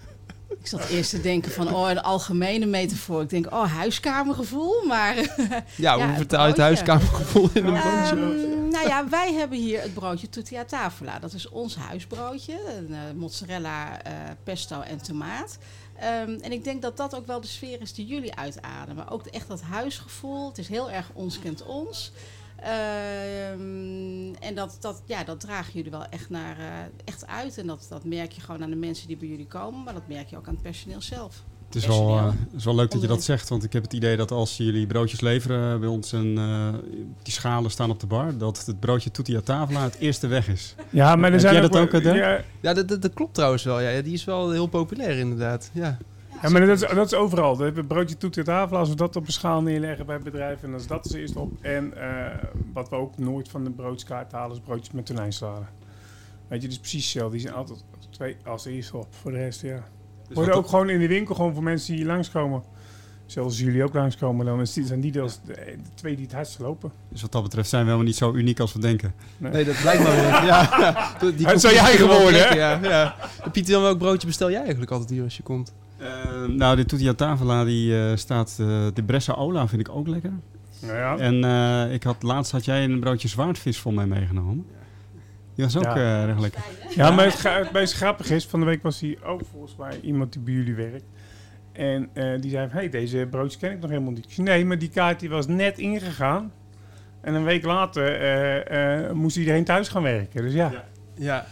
Ik 0.49 0.67
zat 0.67 0.87
eerst 0.89 1.09
te 1.09 1.21
denken 1.21 1.51
van, 1.51 1.73
oh, 1.73 1.89
een 1.89 2.01
algemene 2.01 2.65
metafoor. 2.65 3.21
Ik 3.21 3.29
denk, 3.29 3.45
oh, 3.53 3.73
huiskamergevoel, 3.73 4.85
maar... 4.85 5.15
Ja, 5.15 5.63
Ja, 5.75 5.95
hoe 5.95 6.03
een 6.03 6.15
vertaal 6.15 6.41
je 6.41 6.47
het 6.47 6.55
broodje. 6.55 6.61
huiskamergevoel 6.61 7.49
in 7.53 7.65
een 7.65 7.81
broodje? 7.81 8.15
Ehm, 8.15 8.67
nou 8.69 8.87
ja, 8.87 9.09
wij 9.09 9.33
hebben 9.33 9.57
hier 9.57 9.81
het 9.81 9.93
broodje 9.93 10.29
tutti 10.29 10.55
a 10.55 10.65
tavola. 10.65 11.19
Dat 11.19 11.33
is 11.33 11.49
ons 11.49 11.75
huisbroodje. 11.75 12.59
Een, 12.77 12.93
eh, 12.93 12.99
mozzarella, 13.15 14.01
eh, 14.01 14.13
pesto 14.43 14.81
en 14.81 15.01
tomaat. 15.01 15.57
Ehm, 15.99 16.37
en 16.41 16.51
ik 16.51 16.63
denk 16.63 16.81
dat 16.81 16.97
dat 16.97 17.15
ook 17.15 17.27
wel 17.27 17.41
de 17.41 17.47
sfeer 17.47 17.81
is 17.81 17.93
die 17.93 18.05
jullie 18.05 18.35
uitademen. 18.35 19.07
Ook 19.07 19.25
echt 19.25 19.47
dat 19.47 19.61
huisgevoel. 19.61 20.47
Het 20.47 20.57
is 20.57 20.67
heel 20.67 20.91
erg 20.91 21.09
ons 21.13 21.39
kent 21.39 21.63
ons. 21.63 22.11
Ehm, 22.59 24.33
en 24.39 24.55
dat, 24.55 24.77
dat, 24.79 25.01
ja, 25.05 25.23
dat 25.23 25.39
dragen 25.39 25.73
jullie 25.73 25.91
wel 25.91 26.05
echt, 26.09 26.29
naar, 26.29 26.57
eh, 26.57 26.65
echt 27.05 27.27
uit. 27.27 27.57
En 27.57 27.67
dat, 27.67 27.85
dat 27.89 28.03
merk 28.03 28.31
je 28.31 28.41
gewoon 28.41 28.63
aan 28.63 28.69
de 28.69 28.75
mensen 28.75 29.07
die 29.07 29.17
bij 29.17 29.27
jullie 29.27 29.47
komen. 29.47 29.83
Maar 29.83 29.93
dat 29.93 30.07
merk 30.07 30.29
je 30.29 30.37
ook 30.37 30.47
aan 30.47 30.53
het 30.53 30.63
personeel 30.63 31.01
zelf. 31.01 31.43
Het 31.65 31.75
is 31.75 31.85
wel, 31.85 32.17
eh, 32.17 32.25
het 32.25 32.53
is 32.57 32.65
wel 32.65 32.75
leuk 32.75 32.91
dat 32.91 33.01
je 33.01 33.07
dat 33.07 33.23
zegt, 33.23 33.49
want 33.49 33.63
ik 33.63 33.73
heb 33.73 33.83
het 33.83 33.93
idee 33.93 34.17
dat 34.17 34.31
als 34.31 34.57
jullie 34.57 34.87
broodjes 34.87 35.21
leveren 35.21 35.79
bij 35.79 35.89
ons 35.89 36.13
en 36.13 36.37
eh, 36.37 36.73
die 37.23 37.33
schalen 37.33 37.71
staan 37.71 37.89
op 37.89 37.99
de 37.99 38.07
bar, 38.07 38.37
dat 38.37 38.65
het 38.65 38.79
broodje 38.79 39.11
tutti 39.11 39.35
a 39.35 39.41
tavola 39.41 39.83
het 39.83 39.95
eerste 39.95 40.27
weg 40.27 40.47
is. 40.47 40.75
Ja, 40.89 41.15
maar 41.15 41.25
er 41.25 41.31
Heb 41.31 41.39
zijn 41.39 41.53
jij 41.53 41.63
ook 41.63 41.71
dat 41.71 41.95
ook, 41.95 42.01
ja, 42.15 42.41
Ja, 42.61 42.73
dat, 42.73 42.87
dat, 42.87 43.01
dat 43.01 43.13
klopt 43.13 43.33
trouwens 43.33 43.63
wel. 43.63 43.79
Ja, 43.79 44.01
Die 44.01 44.13
is 44.13 44.23
wel 44.23 44.51
heel 44.51 44.67
populair 44.67 45.17
inderdaad. 45.17 45.69
Ja. 45.73 45.97
Ja, 46.41 46.49
maar 46.49 46.65
dat 46.65 46.81
is, 46.81 46.95
dat 46.95 47.05
is 47.05 47.13
overal. 47.13 47.57
Het 47.57 47.87
broodje 47.87 48.17
toet 48.17 48.33
de 48.33 48.43
tafel, 48.43 48.77
als 48.77 48.89
we 48.89 48.95
dat 48.95 49.15
op 49.15 49.25
een 49.25 49.33
schaal 49.33 49.61
neerleggen 49.61 50.05
bij 50.05 50.19
bedrijven, 50.19 50.67
en 50.67 50.73
als 50.73 50.87
dat 50.87 51.05
is 51.05 51.11
eerst 51.11 51.35
op. 51.35 51.51
En 51.61 51.97
eh, 51.97 52.43
wat 52.73 52.89
we 52.89 52.95
ook 52.95 53.17
nooit 53.17 53.49
van 53.49 53.63
de 53.63 53.69
broodskaart 53.69 54.31
halen, 54.31 54.55
is 54.55 54.61
broodjes 54.61 54.91
met 54.91 55.05
tonijnsalade. 55.05 55.65
Weet 56.47 56.61
je, 56.61 56.67
dus 56.67 56.79
precies 56.79 57.03
hetzelfde. 57.03 57.31
Die 57.31 57.41
zijn 57.41 57.53
altijd 57.53 57.83
twee 58.09 58.37
als 58.45 58.65
eerste 58.65 58.97
op. 58.97 59.07
Voor 59.09 59.31
de 59.31 59.37
rest, 59.37 59.61
ja. 59.61 59.83
Dus 60.27 60.35
Worden 60.35 60.55
ook 60.55 60.67
gewoon 60.67 60.89
in 60.89 60.99
de 60.99 61.07
winkel, 61.07 61.35
gewoon 61.35 61.53
voor 61.53 61.63
mensen 61.63 61.87
die 61.87 62.03
hier 62.03 62.11
langskomen. 62.11 62.63
Zoals 63.25 63.59
jullie 63.59 63.83
ook 63.83 63.93
langskomen, 63.93 64.45
dan 64.45 64.61
is 64.61 64.73
zijn 64.73 65.01
die 65.01 65.11
deels 65.11 65.39
de, 65.45 65.53
de 65.53 65.93
twee 65.93 66.15
die 66.15 66.25
het 66.25 66.33
hardst 66.33 66.59
lopen. 66.59 66.91
Dus 67.09 67.21
wat 67.21 67.31
dat 67.31 67.43
betreft 67.43 67.69
zijn 67.69 67.81
we 67.81 67.87
helemaal 67.87 68.09
niet 68.09 68.17
zo 68.17 68.33
uniek 68.33 68.59
als 68.59 68.73
we 68.73 68.79
denken. 68.79 69.13
Nee, 69.37 69.65
dat 69.65 69.81
blijkt 69.81 70.03
maar 70.03 70.15
weer. 70.15 70.45
Ja, 70.45 71.17
die 71.19 71.29
Het 71.29 71.39
is 71.39 71.43
conclusie 71.43 71.69
zo 71.69 71.75
jij 71.75 71.97
geworden, 71.97 72.47
hè? 72.47 72.55
Ja, 72.55 72.79
ja. 72.81 73.15
Pieter, 73.51 73.73
dan 73.73 73.81
welk 73.81 73.97
broodje 73.97 74.27
bestel 74.27 74.49
jij 74.49 74.59
eigenlijk 74.59 74.91
altijd 74.91 75.09
hier 75.09 75.23
als 75.23 75.37
je 75.37 75.43
komt? 75.43 75.73
Eh, 75.97 76.45
nou, 76.47 76.75
de 76.75 76.85
tutti 76.85 77.07
a 77.07 77.13
tavola 77.13 77.63
die 77.65 77.99
eh, 78.09 78.15
staat, 78.15 78.57
eh, 78.59 78.87
de 78.93 79.03
Bressa 79.05 79.33
Ola 79.33 79.67
vind 79.67 79.81
ik 79.81 79.89
ook 79.95 80.07
lekker. 80.07 80.31
Ja. 80.81 81.17
En 81.17 81.43
eh, 81.43 81.93
ik 81.93 82.03
had, 82.03 82.23
laatst 82.23 82.51
had 82.51 82.65
jij 82.65 82.83
een 82.83 82.99
broodje 82.99 83.27
zwaardvis 83.27 83.79
voor 83.79 83.93
mij 83.93 84.05
meegenomen. 84.05 84.65
Die 85.55 85.65
was 85.65 85.77
ook 85.77 85.83
Ja. 85.83 85.95
eh, 85.95 86.23
erg 86.23 86.39
lekker. 86.39 86.61
Ja, 86.95 87.11
maar 87.11 87.25
het, 87.25 87.43
het 87.43 87.71
meest 87.71 87.93
grappige 87.93 88.35
is, 88.35 88.45
van 88.45 88.59
de 88.59 88.65
week 88.65 88.83
was 88.83 88.99
hier 88.99 89.23
ook 89.25 89.41
volgens 89.51 89.75
mij 89.75 89.99
iemand 90.01 90.33
die 90.33 90.41
bij 90.41 90.53
jullie 90.53 90.75
werkt. 90.75 91.05
En 91.71 92.09
eh, 92.13 92.41
die 92.41 92.51
zei, 92.51 92.67
hey, 92.71 92.89
deze 92.89 93.27
broodjes 93.29 93.57
ken 93.57 93.71
ik 93.71 93.79
nog 93.79 93.89
helemaal 93.89 94.11
niet. 94.11 94.37
Nee, 94.37 94.65
maar 94.65 94.79
die 94.79 94.89
kaart 94.89 95.19
die 95.19 95.29
was 95.29 95.47
net 95.47 95.77
ingegaan. 95.77 96.51
En 97.21 97.33
een 97.33 97.43
week 97.43 97.63
later 97.65 98.15
eh, 98.21 99.05
eh, 99.05 99.11
moest 99.11 99.37
iedereen 99.37 99.63
thuis 99.63 99.87
gaan 99.87 100.03
werken. 100.03 100.41
Dus 100.41 100.53
ja, 100.53 100.83
Ja. 101.15 101.45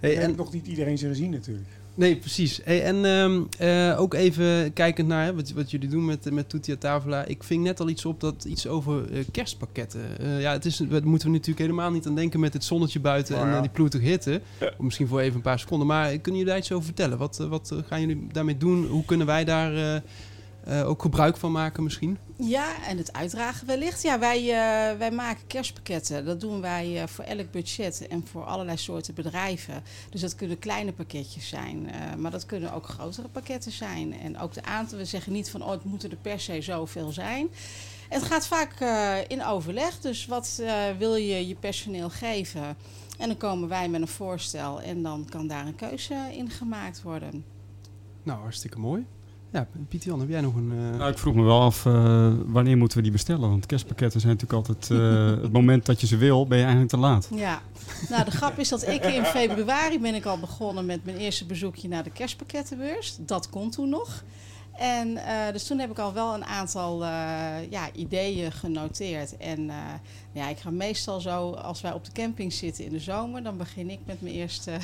hey, 0.00 0.18
en, 0.18 0.34
nog 0.36 0.52
niet 0.52 0.66
iedereen 0.66 0.98
ze 0.98 1.06
gezien 1.08 1.30
natuurlijk. 1.30 1.68
Nee, 1.96 2.16
precies. 2.16 2.60
Hey, 2.64 2.82
en 2.82 3.04
ehm, 3.04 3.42
eh, 3.58 4.00
ook 4.00 4.14
even 4.14 4.72
kijkend 4.72 5.08
naar 5.08 5.24
hè, 5.24 5.34
wat, 5.34 5.50
wat 5.50 5.70
jullie 5.70 5.88
doen 5.88 6.04
met, 6.04 6.30
met 6.30 6.48
Tutia 6.48 6.76
Tavola. 6.76 7.24
Ik 7.24 7.42
ving 7.42 7.62
net 7.62 7.80
al 7.80 7.88
iets 7.88 8.04
op 8.04 8.20
dat 8.20 8.44
iets 8.44 8.66
over 8.66 9.12
eh, 9.12 9.24
kerstpakketten. 9.32 10.18
Eh, 10.18 10.40
ja, 10.40 10.52
het 10.52 10.64
is, 10.64 10.76
daar 10.76 11.06
moeten 11.06 11.28
we 11.28 11.34
natuurlijk 11.34 11.58
helemaal 11.58 11.90
niet 11.90 12.06
aan 12.06 12.14
denken 12.14 12.40
met 12.40 12.52
het 12.52 12.64
zonnetje 12.64 13.00
buiten 13.00 13.34
Nou 13.34 13.46
en 13.46 13.54
ja. 13.54 13.60
die 13.60 13.70
ploetige 13.70 14.04
hitte. 14.04 14.40
Misschien 14.78 15.06
voor 15.06 15.20
even 15.20 15.36
een 15.36 15.42
paar 15.42 15.58
seconden. 15.58 15.86
Maar 15.86 16.06
kunnen 16.06 16.40
jullie 16.40 16.46
daar 16.46 16.58
iets 16.58 16.72
over 16.72 16.84
vertellen? 16.84 17.18
Wat, 17.18 17.36
wat 17.48 17.74
gaan 17.86 18.00
jullie 18.00 18.26
daarmee 18.32 18.56
doen? 18.56 18.86
Hoe 18.86 19.04
kunnen 19.04 19.26
wij 19.26 19.44
daar 19.44 20.02
eh, 20.66 20.88
ook 20.88 21.02
gebruik 21.02 21.36
van 21.36 21.52
maken 21.52 21.82
misschien? 21.82 22.18
Ja, 22.36 22.84
en 22.86 22.96
het 22.96 23.12
uitdragen 23.12 23.66
wellicht. 23.66 24.02
Ja, 24.02 24.18
wij, 24.18 24.38
eh, 24.38 24.98
wij 24.98 25.10
maken 25.10 25.46
kerstpakketten. 25.46 26.24
Dat 26.24 26.40
doen 26.40 26.60
wij 26.60 27.02
eh, 27.02 27.06
voor 27.06 27.24
elk 27.24 27.50
budget 27.50 28.06
en 28.08 28.26
voor 28.26 28.44
allerlei 28.44 28.76
soorten 28.76 29.14
bedrijven. 29.14 29.82
Dus 30.10 30.20
dat 30.20 30.34
kunnen 30.34 30.58
kleine 30.58 30.92
pakketjes 30.92 31.48
zijn, 31.48 31.90
maar 32.18 32.30
dat 32.30 32.46
kunnen 32.46 32.72
ook 32.72 32.86
grotere 32.86 33.28
pakketten 33.28 33.72
zijn. 33.72 34.20
En 34.20 34.38
ook 34.38 34.54
de 34.54 34.64
aantal, 34.64 34.98
we 34.98 35.04
zeggen 35.04 35.32
niet 35.32 35.50
van, 35.50 35.62
oh, 35.62 35.70
het 35.70 35.84
moeten 35.84 36.10
er 36.10 36.16
per 36.16 36.40
se 36.40 36.60
zoveel 36.60 37.12
zijn. 37.12 37.48
Het 38.08 38.22
gaat 38.22 38.46
vaak 38.46 38.80
in 39.28 39.44
overleg. 39.44 40.00
Dus 40.00 40.26
wat 40.26 40.62
wil 40.98 41.14
je 41.14 41.48
je 41.48 41.54
personeel 41.54 42.10
geven? 42.10 42.76
En 43.18 43.28
dan 43.28 43.36
komen 43.36 43.68
wij 43.68 43.88
met 43.88 44.00
een 44.00 44.08
voorstel 44.08 44.80
en 44.80 45.02
dan 45.02 45.26
kan 45.30 45.46
daar 45.46 45.66
een 45.66 45.74
keuze 45.76 46.28
in 46.32 46.50
gemaakt 46.50 47.02
worden. 47.02 47.44
Nou, 48.22 48.40
hartstikke 48.40 48.78
mooi. 48.78 49.06
Ja, 49.56 49.66
Pieter 49.88 50.08
Jan, 50.10 50.20
heb 50.20 50.28
jij 50.28 50.40
nog 50.40 50.54
een... 50.54 50.72
eh, 50.72 50.98
Nou, 50.98 51.10
ik 51.10 51.18
vroeg 51.18 51.34
me 51.34 51.42
wel 51.42 51.60
af, 51.60 51.86
eh, 51.86 52.32
wanneer 52.46 52.76
moeten 52.76 52.96
we 52.96 53.02
die 53.02 53.12
bestellen? 53.12 53.48
Want 53.48 53.66
kerstpakketten 53.66 54.20
zijn 54.20 54.32
natuurlijk 54.32 54.68
altijd... 54.68 54.90
eh, 54.90 55.42
het 55.44 55.52
moment 55.52 55.86
dat 55.86 56.00
je 56.00 56.06
ze 56.06 56.16
wil, 56.16 56.46
ben 56.46 56.56
je 56.58 56.62
eigenlijk 56.64 56.92
te 56.92 56.98
laat. 56.98 57.28
Ja, 57.34 57.60
nou 58.08 58.24
de 58.24 58.30
grap 58.30 58.58
is 58.58 58.68
dat 58.68 58.88
ik 58.88 59.04
in 59.04 59.24
februari 59.24 60.00
ben 60.00 60.14
ik 60.14 60.24
al 60.24 60.38
begonnen 60.38 60.86
met 60.86 61.04
mijn 61.04 61.16
eerste 61.16 61.44
bezoekje 61.46 61.88
naar 61.88 62.02
de 62.04 62.10
kerstpakkettenbeurs. 62.10 63.16
Dat 63.20 63.50
kon 63.50 63.70
toen 63.70 63.88
nog. 63.88 64.22
En 64.78 65.16
eh, 65.16 65.52
dus 65.52 65.66
toen 65.66 65.78
heb 65.78 65.90
ik 65.90 65.98
al 65.98 66.12
wel 66.12 66.34
een 66.34 66.44
aantal 66.44 67.04
eh, 67.04 67.70
ja, 67.70 67.92
ideeën 67.92 68.52
genoteerd. 68.52 69.36
En 69.36 69.70
eh, 69.70 69.76
ja, 70.32 70.48
ik 70.48 70.58
ga 70.58 70.70
meestal 70.70 71.20
zo, 71.20 71.50
als 71.50 71.80
wij 71.80 71.92
op 71.92 72.04
de 72.04 72.12
camping 72.12 72.52
zitten 72.52 72.84
in 72.84 72.90
de 72.90 72.98
zomer, 72.98 73.42
dan 73.42 73.56
begin 73.56 73.90
ik 73.90 73.98
met 74.04 74.22
mijn 74.22 74.34
eerste 74.34 74.78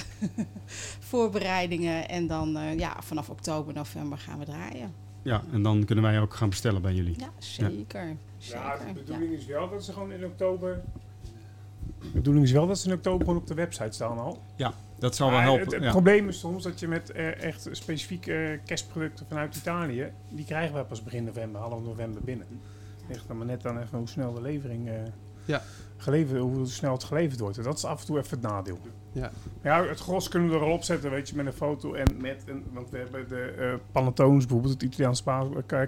voorbereidingen. 1.11 2.09
En 2.09 2.27
dan 2.27 2.57
eh, 2.57 2.79
ja, 2.79 2.97
vanaf 3.01 3.29
oktober, 3.29 3.75
november 3.75 4.19
gaan 4.19 4.39
we 4.39 4.45
draaien. 4.45 4.95
Ja, 5.23 5.43
en 5.53 5.63
dan 5.63 5.85
kunnen 5.85 6.05
wij 6.05 6.21
ook 6.21 6.35
gaan 6.35 6.49
bestellen 6.49 6.83
bij 6.83 6.95
jullie. 6.95 7.15
Ja, 7.19 7.31
zeker. 7.39 8.17
zeker. 8.39 8.61
Ja, 8.61 8.77
de 8.77 8.87
ja. 8.87 8.93
bedoeling 8.93 9.33
is 9.33 9.47
wel 9.47 9.71
dat 9.71 9.85
ze 9.85 9.93
gewoon 9.93 10.13
in 10.13 10.25
oktober... 10.25 10.81
De 12.03 12.11
bedoeling 12.13 12.45
is 12.45 12.53
wel 12.53 12.67
dat 12.67 12.79
ze 12.79 12.89
in 12.89 12.95
oktober 12.95 13.37
op 13.37 13.47
de 13.47 13.55
website 13.55 13.93
staan 13.93 14.19
al. 14.19 14.39
Dat 14.99 15.17
zal 15.17 15.31
wel 15.31 15.41
helpen. 15.41 15.65
Het, 15.65 15.73
het 15.73 15.83
ja. 15.83 15.91
probleem 15.91 16.29
is 16.29 16.39
soms 16.39 16.63
dat 16.63 16.81
je 16.81 16.89
met 16.89 17.11
eh, 17.11 17.43
echt 17.43 17.69
specifieke 17.71 18.35
eh, 18.35 18.59
kerstproducten 18.65 19.27
vanuit 19.29 19.57
Italië... 19.57 20.13
die 20.29 20.45
krijgen 20.45 20.77
we 20.77 20.85
pas 20.85 21.03
begin 21.03 21.25
november, 21.25 21.61
half 21.61 21.83
november 21.83 22.23
binnen. 22.23 22.47
Ligt 23.09 23.29
dan 23.29 23.37
maar 23.37 23.47
net 23.47 23.67
aan 23.67 23.79
even 23.81 23.99
hoe 23.99 24.09
snel 24.09 24.33
de 24.35 24.41
levering... 24.41 24.89
eh, 24.89 24.95
Ja. 25.45 25.63
geleverd, 25.97 26.41
hoe 26.41 26.67
snel 26.67 26.93
het 26.93 27.05
geleverd 27.05 27.41
wordt. 27.41 27.59
En 27.59 27.63
dat 27.63 27.77
is 27.77 27.85
af 27.85 28.01
en 28.01 28.07
toe 28.07 28.19
even 28.19 28.31
het 28.41 28.49
nadeel. 28.49 28.79
Ja. 29.13 29.31
Ja, 29.63 29.85
het 29.85 30.01
gros 30.01 30.29
kunnen 30.29 30.49
we 30.51 30.55
er 30.57 30.63
al 30.63 30.73
op 30.73 30.83
zetten, 30.83 31.11
weet 31.11 31.29
je, 31.29 31.37
met 31.37 31.47
een 31.47 31.53
foto 31.53 31.95
en 31.95 32.17
met 32.21 32.43
een... 32.47 32.65
Want 32.73 32.91
we 32.91 32.99
hebben 32.99 33.29
de 33.29 33.55
eh 33.59 33.75
panettones, 33.93 34.47
bijvoorbeeld 34.47 34.73
het 34.73 34.83
Italiaans 34.83 35.23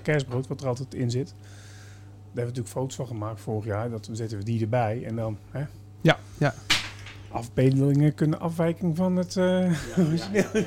kerstbrood, 0.03 0.47
wat 0.47 0.61
er 0.61 0.69
altijd 0.69 0.95
in 0.95 1.11
zit. 1.11 1.27
Daar 1.27 1.37
hebben 2.25 2.33
we 2.35 2.41
natuurlijk 2.41 2.69
foto's 2.69 2.95
van 2.95 3.07
gemaakt 3.07 3.41
vorig 3.41 3.65
jaar. 3.65 3.91
Dat 3.91 4.09
zetten 4.13 4.39
we 4.39 4.45
die 4.45 4.61
erbij 4.63 5.05
en 5.05 5.17
dan... 5.17 5.39
Hè, 5.51 5.65
Ja, 6.05 6.19
ja. 6.39 6.55
afbeeldingen 7.31 8.15
kunnen 8.15 8.41
afwijking 8.41 8.97
van 8.97 9.17
het 9.17 9.37
eh, 9.37 9.45
origineel. 9.99 10.45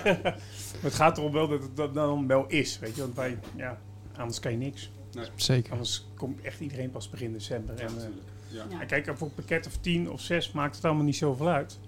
Maar 0.81 0.91
het 0.91 0.93
gaat 0.93 1.17
erom 1.17 1.31
wel 1.31 1.47
dat 1.47 1.61
het 1.61 1.75
dat 1.75 1.93
dan 1.93 2.27
wel 2.27 2.45
is, 2.47 2.79
weet 2.79 2.95
je. 2.95 3.01
Want 3.01 3.15
wij, 3.15 3.37
ja, 3.55 3.77
anders 4.17 4.39
kan 4.39 4.51
je 4.51 4.57
niks. 4.57 4.91
Zeker. 5.35 5.71
Anders 5.71 6.05
komt 6.15 6.41
echt 6.41 6.59
iedereen 6.59 6.91
pas 6.91 7.09
begin 7.09 7.33
december. 7.33 7.75
En, 7.79 7.87
eh, 7.97 8.03
Ja. 8.47 8.79
en 8.79 8.87
kijk, 8.87 9.11
voor 9.15 9.27
een 9.27 9.33
pakket 9.33 9.67
of 9.67 9.77
10 9.81 10.09
of 10.11 10.21
6 10.21 10.51
maakt 10.51 10.75
het 10.75 10.85
allemaal 10.85 11.03
niet 11.03 11.15
zoveel 11.15 11.47
uit. 11.47 11.79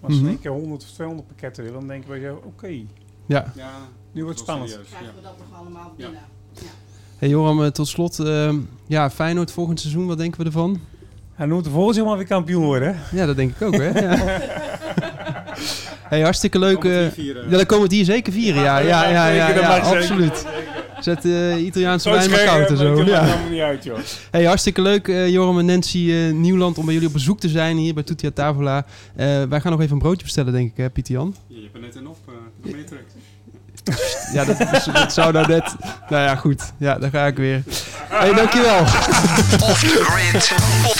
Maar 0.00 0.10
als 0.10 0.18
we 0.18 0.24
Mhm. 0.24 0.32
een 0.32 0.40
keer 0.40 0.50
100 0.50 0.82
of 0.82 0.88
200 0.90 1.28
pakketten 1.28 1.64
willen, 1.64 1.78
dan 1.78 1.88
denken 1.88 2.10
we, 2.10 2.18
ja, 2.18 2.32
oké, 2.32 2.66
Ja. 3.26 3.52
nu 4.12 4.22
wordt 4.24 4.38
het 4.38 4.48
spannend. 4.48 4.78
Krijgen 4.88 5.14
we 5.14 5.22
dat 5.22 5.38
nog 5.38 5.58
allemaal 5.60 5.92
binnen? 5.96 6.20
Hey 7.18 7.28
Joram, 7.28 7.62
eh, 7.62 7.68
tot 7.70 7.88
slot. 7.88 8.18
ehm, 8.18 8.58
ja, 8.86 9.10
Feyenoord 9.10 9.50
volgend 9.52 9.80
seizoen, 9.80 10.06
wat 10.06 10.18
denken 10.18 10.40
we 10.40 10.46
ervan? 10.46 10.80
Hij 11.34 11.46
moet 11.46 11.68
volgens 11.72 11.96
helemaal 11.96 12.16
weer 12.18 12.26
kampioen 12.26 12.64
worden. 12.64 12.88
hè? 12.96 13.16
Ja, 13.20 13.26
dat 13.26 13.36
denk 13.36 13.54
ik 13.56 13.66
ook, 13.66 13.74
hè? 13.76 13.88
Ja. 14.00 14.16
hey, 16.08 16.20
hartstikke 16.20 16.58
leuk. 16.58 16.84
eh, 16.84 17.14
ja, 17.16 17.34
dan 17.50 17.66
komen 17.66 17.76
we 17.76 17.82
het 17.82 17.92
hier 17.92 18.04
zeker 18.04 18.32
vieren. 18.32 18.62
Ja, 18.62 18.78
ja, 18.78 19.08
ja, 19.08 19.28
ja, 19.28 19.48
ja, 19.48 19.78
absoluut. 19.78 20.44
Zet 21.00 21.24
uh, 21.24 21.56
Italiaanse 21.64 22.10
wijn 22.10 22.30
maar 22.30 22.44
koud 22.44 22.70
en 22.70 22.76
zo. 22.76 22.98
het 22.98 23.08
Ja. 23.08 23.24
helemaal 23.24 23.48
niet 23.50 23.60
uit, 23.60 23.84
joh. 23.84 23.98
Hey, 24.30 24.44
hartstikke 24.44 24.82
leuk, 24.82 25.08
eh, 25.08 25.28
Joram 25.28 25.58
en 25.58 25.64
Nancy 25.64 26.10
eh, 26.12 26.32
Nieuwland, 26.34 26.78
om 26.78 26.84
bij 26.84 26.92
jullie 26.94 27.08
op 27.08 27.14
bezoek 27.14 27.40
te 27.40 27.48
zijn 27.48 27.76
hier 27.76 27.94
bij 27.94 28.02
Tutia 28.02 28.30
Tavola. 28.34 28.84
Eh, 29.16 29.26
wij 29.48 29.60
gaan 29.60 29.72
nog 29.72 29.80
even 29.80 29.92
een 29.92 29.98
broodje 29.98 30.22
bestellen, 30.24 30.52
denk 30.52 30.70
ik, 30.70 30.76
hè, 30.76 30.90
Pieter 30.90 31.14
Jan? 31.14 31.34
Je 31.46 31.60
hebt 31.62 31.74
er 31.74 31.80
net 31.80 31.94
een 31.96 32.06
op, 32.08 32.16
uh, 32.28 32.72
meetrekt. 32.74 33.14
Ja, 34.32 34.44
dat, 34.44 34.60
is- 34.60 34.84
dat 34.92 35.12
zou 35.12 35.32
nou 35.32 35.46
net... 35.46 35.74
Nou 36.08 36.22
ja, 36.22 36.36
goed. 36.36 36.72
Ja, 36.76 36.98
daar 36.98 37.10
ga 37.10 37.26
ik 37.26 37.36
weer. 37.36 37.62
Hey, 38.08 38.34
dankjewel. 38.34 38.78
Off 38.80 39.80
the 39.80 40.04
Grid 40.04 40.32
Podcast. 40.32 40.91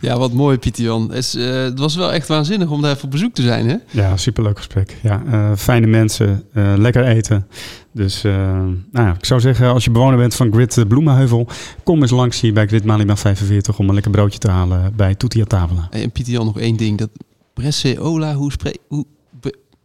Ja, 0.00 0.18
wat 0.18 0.32
mooi, 0.32 0.58
Pieter 0.58 0.84
Jan. 0.84 1.02
Het, 1.08 1.18
is, 1.18 1.34
eh, 1.34 1.62
het 1.62 1.78
was 1.78 1.96
wel 1.96 2.12
echt 2.12 2.28
waanzinnig 2.28 2.68
om 2.70 2.82
daar 2.82 2.90
even 2.92 3.04
op 3.04 3.10
bezoek 3.10 3.34
te 3.34 3.42
zijn, 3.42 3.68
hè? 3.68 3.76
Ja, 3.90 4.16
superleuk 4.16 4.56
gesprek. 4.56 4.96
Ja, 5.02 5.22
eh, 5.30 5.50
fijne 5.56 5.86
mensen, 5.86 6.44
eh, 6.52 6.72
lekker 6.76 7.04
eten. 7.04 7.46
Dus 7.92 8.22
nou 8.22 8.76
ja, 8.92 9.14
ik 9.18 9.24
zou 9.24 9.40
zeggen, 9.40 9.68
als 9.72 9.84
je 9.84 9.90
bewoner 9.90 10.18
bent 10.18 10.34
van 10.34 10.52
Grid 10.52 10.84
Bloemenheuvel, 10.88 11.48
kom 11.84 12.02
eens 12.02 12.10
langs 12.10 12.40
hier 12.40 12.52
bij 12.52 12.66
Grid 12.66 12.84
Malima 12.84 13.16
45 13.16 13.78
om 13.78 13.88
een 13.88 13.94
lekker 13.94 14.10
broodje 14.12 14.38
te 14.38 14.50
halen 14.50 14.92
bij 14.96 15.14
Tutia 15.14 15.44
Tavola. 15.44 15.86
En 15.90 16.10
Pieter 16.10 16.32
Jan, 16.32 16.44
nog 16.44 16.58
één 16.58 16.76
ding. 16.76 16.98
Dat 16.98 17.10
Bresseola, 17.54 18.34
hoe 18.34 18.52
spreek... 18.52 18.78
Hoe. 18.88 19.04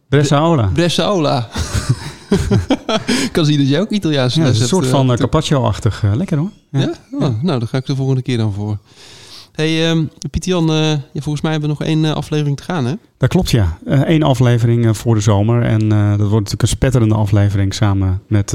Bresseola. 0.08 1.48
ik 3.06 3.28
kan 3.32 3.44
zien 3.44 3.58
dat 3.58 3.68
jij 3.68 3.80
ook 3.80 3.90
Italiaans 3.90 4.34
Ja, 4.34 4.42
les 4.44 4.60
een 4.60 4.66
soort 4.68 4.86
van 4.86 5.08
te- 5.08 5.14
carpaccio-achtig. 5.16 6.02
lekker 6.14 6.38
hoor. 6.38 6.50
Ja? 6.70 6.92
Oh, 7.12 7.42
nou, 7.42 7.58
daar 7.58 7.68
ga 7.68 7.76
ik 7.78 7.86
de 7.86 7.96
volgende 7.96 8.22
keer 8.22 8.36
dan 8.36 8.52
voor. 8.52 8.78
Hey, 9.52 9.88
ehm 9.90 10.04
Pieter 10.30 10.50
Jan, 10.50 10.70
eh, 10.70 10.90
ja, 10.90 11.20
volgens 11.20 11.40
mij 11.40 11.52
hebben 11.52 11.70
we 11.70 11.76
nog 11.78 11.88
één 11.88 12.04
eh, 12.04 12.12
aflevering 12.12 12.56
te 12.56 12.62
gaan, 12.62 12.84
hè? 12.84 12.94
Dat 13.16 13.28
klopt, 13.28 13.50
ja. 13.50 13.78
Eén 13.84 14.22
aflevering 14.22 14.86
eh, 14.86 14.94
voor 14.94 15.14
de 15.14 15.20
zomer. 15.20 15.62
En 15.62 15.88
dat 15.88 16.18
wordt 16.18 16.32
natuurlijk 16.32 16.62
een 16.62 16.68
spetterende 16.68 17.14
aflevering 17.14 17.74
samen 17.74 18.22
met 18.26 18.54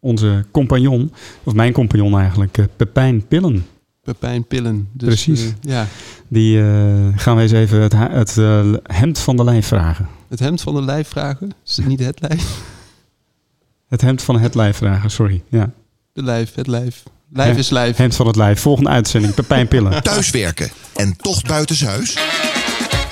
onze 0.00 0.44
compagnon, 0.50 1.12
of 1.44 1.54
mijn 1.54 1.72
compagnon 1.72 2.18
eigenlijk, 2.18 2.58
Pepijn 2.76 3.26
Pillen. 3.26 3.66
Pepijn 4.02 4.44
Pillen. 4.46 4.88
Dus, 4.92 5.24
Precies. 5.24 5.52
ja, 5.60 5.86
Die 6.28 6.58
gaan 7.14 7.36
we 7.36 7.42
eens 7.42 7.52
even 7.52 7.80
het, 7.80 7.92
het 7.92 8.34
hemd 8.82 9.18
van 9.18 9.36
de 9.36 9.44
lijf 9.44 9.66
vragen. 9.66 10.08
het 10.28 10.38
hemd 10.38 10.60
van 10.60 10.74
de 10.74 10.82
lijf 10.82 11.08
vragen. 11.08 11.52
Is 11.66 11.76
het 11.76 11.86
niet 11.86 12.00
het 12.00 12.20
lijf? 12.20 12.44
Het 13.88 14.00
hemd 14.00 14.22
van 14.22 14.38
het 14.38 14.54
lijf 14.54 14.76
vragen, 14.76 15.10
sorry. 15.10 15.42
Ja. 15.48 15.70
De 16.12 16.22
lijf, 16.22 16.54
het 16.54 16.66
lijf. 16.66 17.02
Lijf 17.32 17.56
is 17.56 17.70
lijf. 17.70 17.96
Hemd 17.96 18.16
van 18.16 18.26
het 18.26 18.36
lijf. 18.36 18.60
Volgende 18.60 18.90
uitzending, 18.90 19.34
Pepijn 19.34 19.68
Pillen. 19.68 20.02
Thuiswerken 20.02 20.70
en 20.94 21.16
toch 21.16 21.42
buitenshuis? 21.42 22.16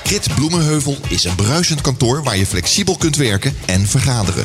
Grit 0.05 0.35
Bloemenheuvel 0.35 0.97
is 1.09 1.25
een 1.25 1.35
bruisend 1.35 1.81
kantoor 1.81 2.23
waar 2.23 2.37
je 2.37 2.47
flexibel 2.47 2.97
kunt 2.97 3.17
werken 3.17 3.55
en 3.67 3.87
vergaderen. 3.87 4.45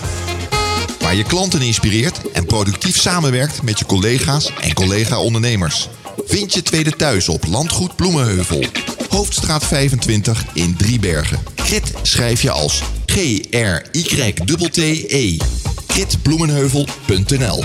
Waar 1.00 1.16
je 1.16 1.24
klanten 1.24 1.62
inspireert 1.62 2.32
en 2.32 2.46
productief 2.46 3.00
samenwerkt 3.00 3.62
met 3.62 3.80
je 3.80 3.86
collega's 3.86 4.52
en 4.62 4.74
collega-ondernemers. 4.74 5.90
Vind 6.26 6.54
je 6.54 6.62
tweede 6.62 6.92
thuis 6.92 7.30
op 7.30 7.46
Landgoed 7.48 7.96
Bloemenheuvel. 7.96 8.64
Hoofdstraat 9.10 9.66
25 9.66 10.46
in 10.54 10.76
Driebergen. 10.78 11.40
Grit 11.56 11.94
schrijf 12.02 12.42
je 12.42 12.52
als 12.52 12.82
G-R-Y-T-T-E. 13.06 13.78
Gritbloemenheuvel.nl 15.88 17.64